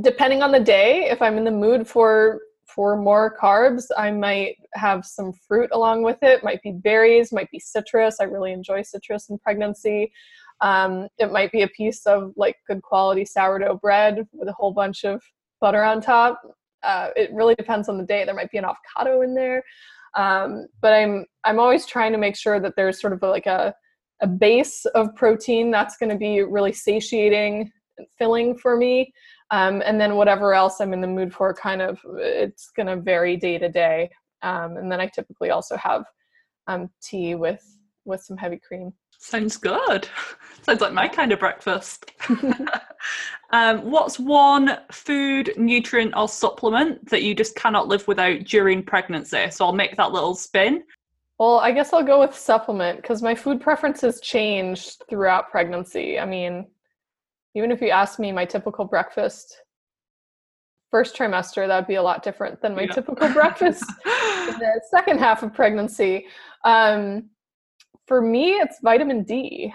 [0.00, 4.56] depending on the day, if I'm in the mood for for more carbs, I might
[4.74, 6.44] have some fruit along with it.
[6.44, 8.18] Might be berries, might be citrus.
[8.20, 10.12] I really enjoy citrus in pregnancy.
[10.60, 14.72] Um, it might be a piece of like good quality sourdough bread with a whole
[14.72, 15.22] bunch of
[15.60, 16.40] butter on top.
[16.82, 18.24] Uh, it really depends on the day.
[18.24, 19.62] There might be an avocado in there,
[20.14, 23.74] um, but I'm I'm always trying to make sure that there's sort of like a
[24.20, 29.12] a base of protein that's going to be really satiating and filling for me.
[29.50, 32.96] Um, and then whatever else I'm in the mood for, kind of, it's going to
[32.96, 34.10] vary day to day.
[34.42, 36.04] Um, and then I typically also have
[36.66, 37.64] um, tea with
[38.04, 38.92] with some heavy cream.
[39.18, 40.08] Sounds good.
[40.62, 42.12] Sounds like my kind of breakfast.
[43.52, 49.50] um, what's one food, nutrient, or supplement that you just cannot live without during pregnancy?
[49.50, 50.84] So I'll make that little spin.
[51.38, 56.18] Well, I guess I'll go with supplement because my food preferences change throughout pregnancy.
[56.18, 56.66] I mean,
[57.58, 59.62] even if you ask me my typical breakfast
[60.92, 62.92] first trimester, that'd be a lot different than my Yeah.
[62.92, 66.26] typical breakfast in the second half of pregnancy.
[66.64, 67.28] Um,
[68.06, 69.72] for me, it's vitamin D.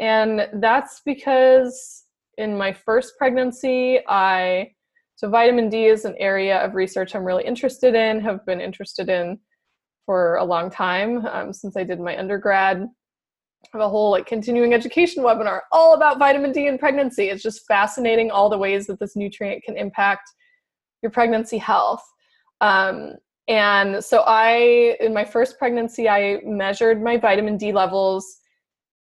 [0.00, 2.04] And that's because
[2.38, 4.70] in my first pregnancy, I,
[5.16, 9.08] so vitamin D is an area of research I'm really interested in, have been interested
[9.08, 9.38] in
[10.06, 12.86] for a long time um, since I did my undergrad.
[13.72, 17.28] Have a whole like continuing education webinar all about vitamin D in pregnancy.
[17.28, 20.28] It's just fascinating all the ways that this nutrient can impact
[21.02, 22.02] your pregnancy health.
[22.60, 23.14] Um,
[23.46, 28.38] and so I, in my first pregnancy, I measured my vitamin D levels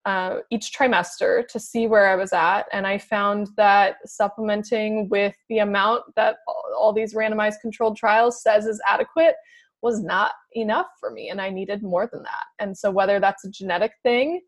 [0.06, 2.62] uh, each trimester to see where I was at.
[2.72, 6.36] And I found that supplementing with the amount that
[6.76, 9.34] all these randomized controlled trials says is adequate
[9.82, 11.28] was not enough for me.
[11.28, 12.44] And I needed more than that.
[12.58, 14.40] And so, whether that's a genetic thing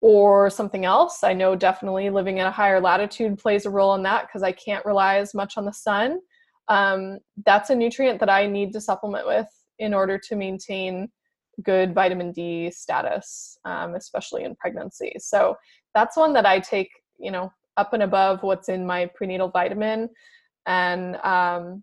[0.00, 4.02] or something else, I know definitely living at a higher latitude plays a role in
[4.04, 6.20] that because I can't rely as much on the sun
[6.68, 11.08] um, that's a nutrient that I need to supplement with in order to maintain
[11.62, 15.12] good vitamin D status, um, especially in pregnancy.
[15.18, 15.56] So
[15.94, 20.08] that's one that I take, you know, up and above what's in my prenatal vitamin,
[20.66, 21.82] and um,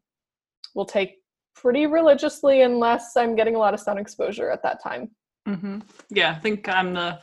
[0.75, 1.15] will take
[1.55, 5.09] pretty religiously unless I'm getting a lot of sun exposure at that time.
[5.47, 7.19] hmm Yeah, I think I'm the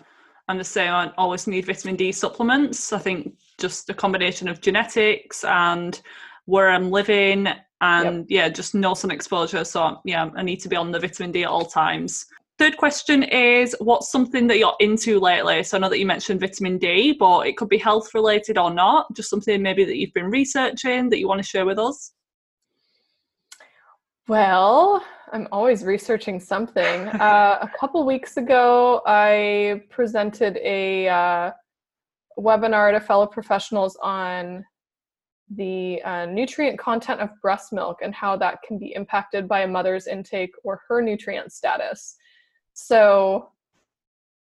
[0.48, 0.92] I'm the same.
[0.92, 2.92] I always need vitamin D supplements.
[2.92, 6.00] I think just a combination of genetics and
[6.46, 7.48] where I'm living
[7.80, 9.64] and yeah, just no sun exposure.
[9.64, 12.26] So yeah, I need to be on the vitamin D at all times.
[12.58, 15.62] Third question is what's something that you're into lately?
[15.62, 18.72] So I know that you mentioned vitamin D, but it could be health related or
[18.72, 19.06] not.
[19.14, 22.12] Just something maybe that you've been researching that you want to share with us.
[24.32, 27.06] Well, I'm always researching something.
[27.20, 31.50] Uh, a couple weeks ago, I presented a uh,
[32.38, 34.64] webinar to fellow professionals on
[35.54, 39.68] the uh, nutrient content of breast milk and how that can be impacted by a
[39.68, 42.16] mother's intake or her nutrient status.
[42.72, 43.50] So,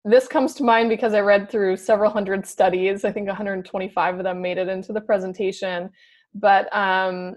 [0.05, 3.03] this comes to mind because I read through several hundred studies.
[3.03, 5.89] I think 125 of them made it into the presentation.
[6.33, 7.35] But um,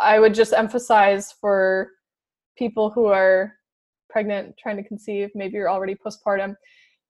[0.00, 1.90] I would just emphasize for
[2.56, 3.54] people who are
[4.08, 6.54] pregnant, trying to conceive, maybe you're already postpartum,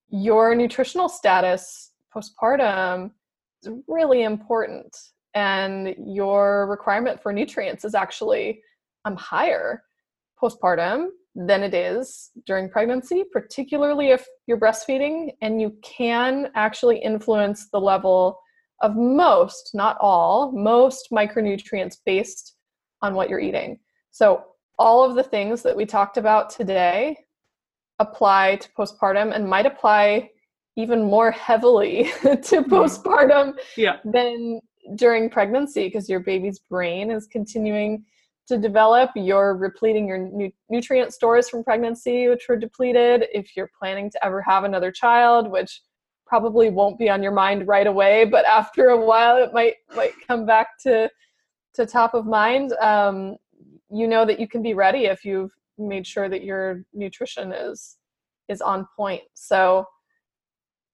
[0.08, 3.10] your nutritional status postpartum
[3.62, 4.96] is really important.
[5.34, 8.60] And your requirement for nutrients is actually
[9.04, 9.84] um, higher
[10.42, 17.68] postpartum than it is during pregnancy, particularly if you're breastfeeding, and you can actually influence
[17.70, 18.40] the level
[18.80, 22.56] of most, not all, most micronutrients based
[23.02, 23.78] on what you're eating.
[24.10, 24.44] So,
[24.78, 27.18] all of the things that we talked about today
[27.98, 30.30] apply to postpartum and might apply
[30.76, 33.96] even more heavily to postpartum yeah.
[34.04, 34.60] than
[34.94, 38.04] during pregnancy because your baby's brain is continuing
[38.48, 39.10] to develop.
[39.14, 43.26] You're repleting your nu- nutrient stores from pregnancy, which were depleted.
[43.32, 45.82] If you're planning to ever have another child, which
[46.30, 50.12] probably won't be on your mind right away, but after a while, it might might
[50.26, 51.10] come back to
[51.74, 52.72] to top of mind.
[52.80, 53.36] Um,
[53.90, 57.96] you know that you can be ready if you've made sure that your nutrition is
[58.48, 59.22] is on point.
[59.34, 59.86] So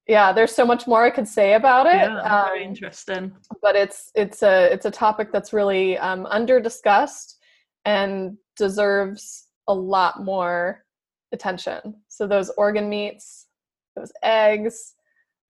[0.08, 3.74] yeah there's so much more i could say about it yeah, um, very interesting but
[3.74, 7.38] it's it's a it's a topic that's really um, under discussed
[7.84, 10.84] and deserves a lot more
[11.32, 13.48] attention so those organ meats
[13.96, 14.94] those eggs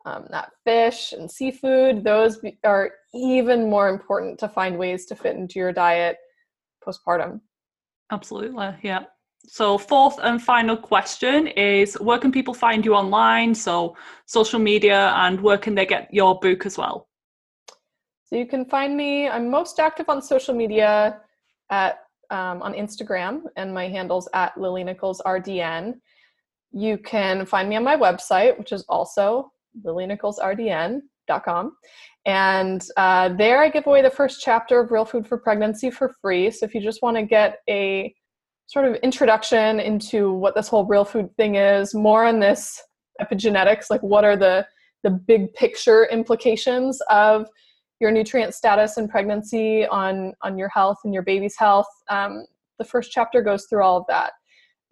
[0.06, 5.36] um, that fish and seafood those are even more important to find ways to fit
[5.36, 6.16] into your diet
[6.84, 7.40] postpartum
[8.10, 9.04] absolutely yeah
[9.48, 13.54] so, fourth and final question is where can people find you online?
[13.54, 13.96] So,
[14.26, 17.08] social media, and where can they get your book as well?
[18.24, 21.20] So, you can find me, I'm most active on social media
[21.70, 22.00] at
[22.30, 25.94] um, on Instagram, and my handle's at Lily Nichols RDN.
[26.72, 29.52] You can find me on my website, which is also
[29.84, 31.72] lilynicholsrdn.com.
[32.24, 36.12] And uh, there I give away the first chapter of Real Food for Pregnancy for
[36.20, 36.50] free.
[36.50, 38.14] So if you just want to get a
[38.66, 42.82] sort of introduction into what this whole real food thing is, more on this
[43.20, 44.66] epigenetics, like what are the
[45.04, 47.46] the big picture implications of
[48.00, 51.86] your nutrient status in pregnancy on on your health and your baby's health.
[52.08, 52.44] Um,
[52.78, 54.32] the first chapter goes through all of that,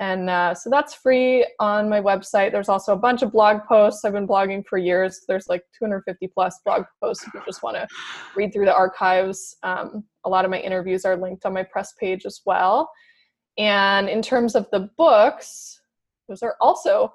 [0.00, 2.50] and uh, so that's free on my website.
[2.50, 4.04] There's also a bunch of blog posts.
[4.04, 5.20] I've been blogging for years.
[5.28, 7.86] There's like 250 plus blog posts if you just want to
[8.34, 9.56] read through the archives.
[9.62, 12.90] Um, a lot of my interviews are linked on my press page as well.
[13.56, 15.80] And in terms of the books,
[16.28, 17.14] those are also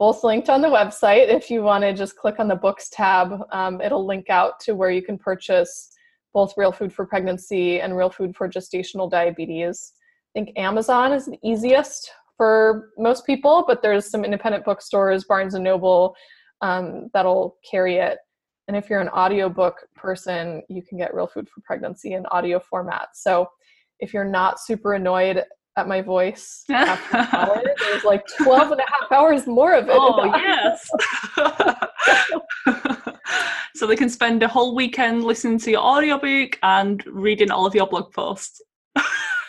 [0.00, 1.28] both linked on the website.
[1.28, 4.74] If you want to just click on the books tab, um, it'll link out to
[4.74, 5.92] where you can purchase
[6.34, 9.92] both Real Food for Pregnancy and Real Food for Gestational Diabetes.
[10.36, 15.54] I think Amazon is the easiest for most people, but there's some independent bookstores, Barnes
[15.54, 16.14] and Noble,
[16.60, 18.18] um, that'll carry it.
[18.68, 22.60] And if you're an audiobook person, you can get Real Food for Pregnancy in audio
[22.60, 23.08] format.
[23.14, 23.48] So
[23.98, 25.42] if you're not super annoyed
[25.78, 27.62] at my voice after an hour.
[27.78, 29.94] There's like 12 and a half hours more of it.
[29.94, 30.90] Oh, yes.
[33.74, 37.74] so they can spend a whole weekend listening to your audiobook and reading all of
[37.74, 38.60] your blog posts.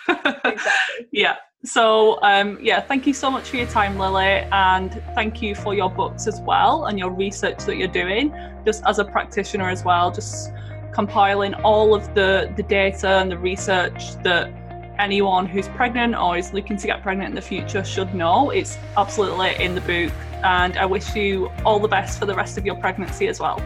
[0.07, 1.07] exactly.
[1.11, 1.35] Yeah.
[1.65, 5.73] So, um, yeah, thank you so much for your time, Lily, and thank you for
[5.73, 9.83] your books as well and your research that you're doing, just as a practitioner as
[9.83, 10.51] well, just
[10.93, 14.53] compiling all of the, the data and the research that
[14.99, 18.51] anyone who's pregnant or is looking to get pregnant in the future should know.
[18.51, 20.13] It's absolutely in the book,
[20.43, 23.61] and I wish you all the best for the rest of your pregnancy as well.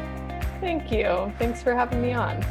[0.60, 1.32] Thank you.
[1.38, 2.44] Thanks for having me on.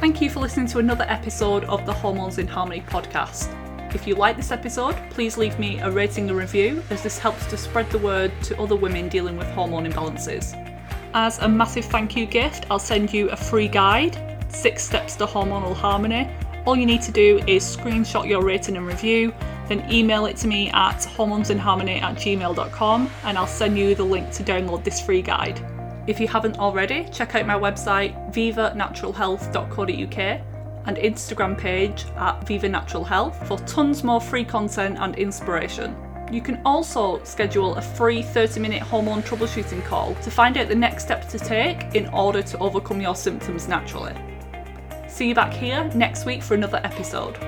[0.00, 3.54] Thank you for listening to another episode of the Hormones in Harmony podcast.
[3.94, 7.44] If you like this episode, please leave me a rating and review as this helps
[7.46, 10.56] to spread the word to other women dealing with hormone imbalances.
[11.12, 14.16] As a massive thank you gift, I'll send you a free guide,
[14.48, 16.30] Six Steps to Hormonal Harmony,
[16.64, 19.34] all you need to do is screenshot your rating and review,
[19.68, 24.30] then email it to me at hormonesinharmony at gmail.com and I'll send you the link
[24.32, 25.60] to download this free guide.
[26.10, 30.40] If you haven't already, check out my website vivanaturalhealth.co.uk
[30.86, 35.94] and Instagram page at Viva Natural Health for tons more free content and inspiration.
[36.32, 40.74] You can also schedule a free 30 minute hormone troubleshooting call to find out the
[40.74, 44.16] next steps to take in order to overcome your symptoms naturally.
[45.06, 47.38] See you back here next week for another episode.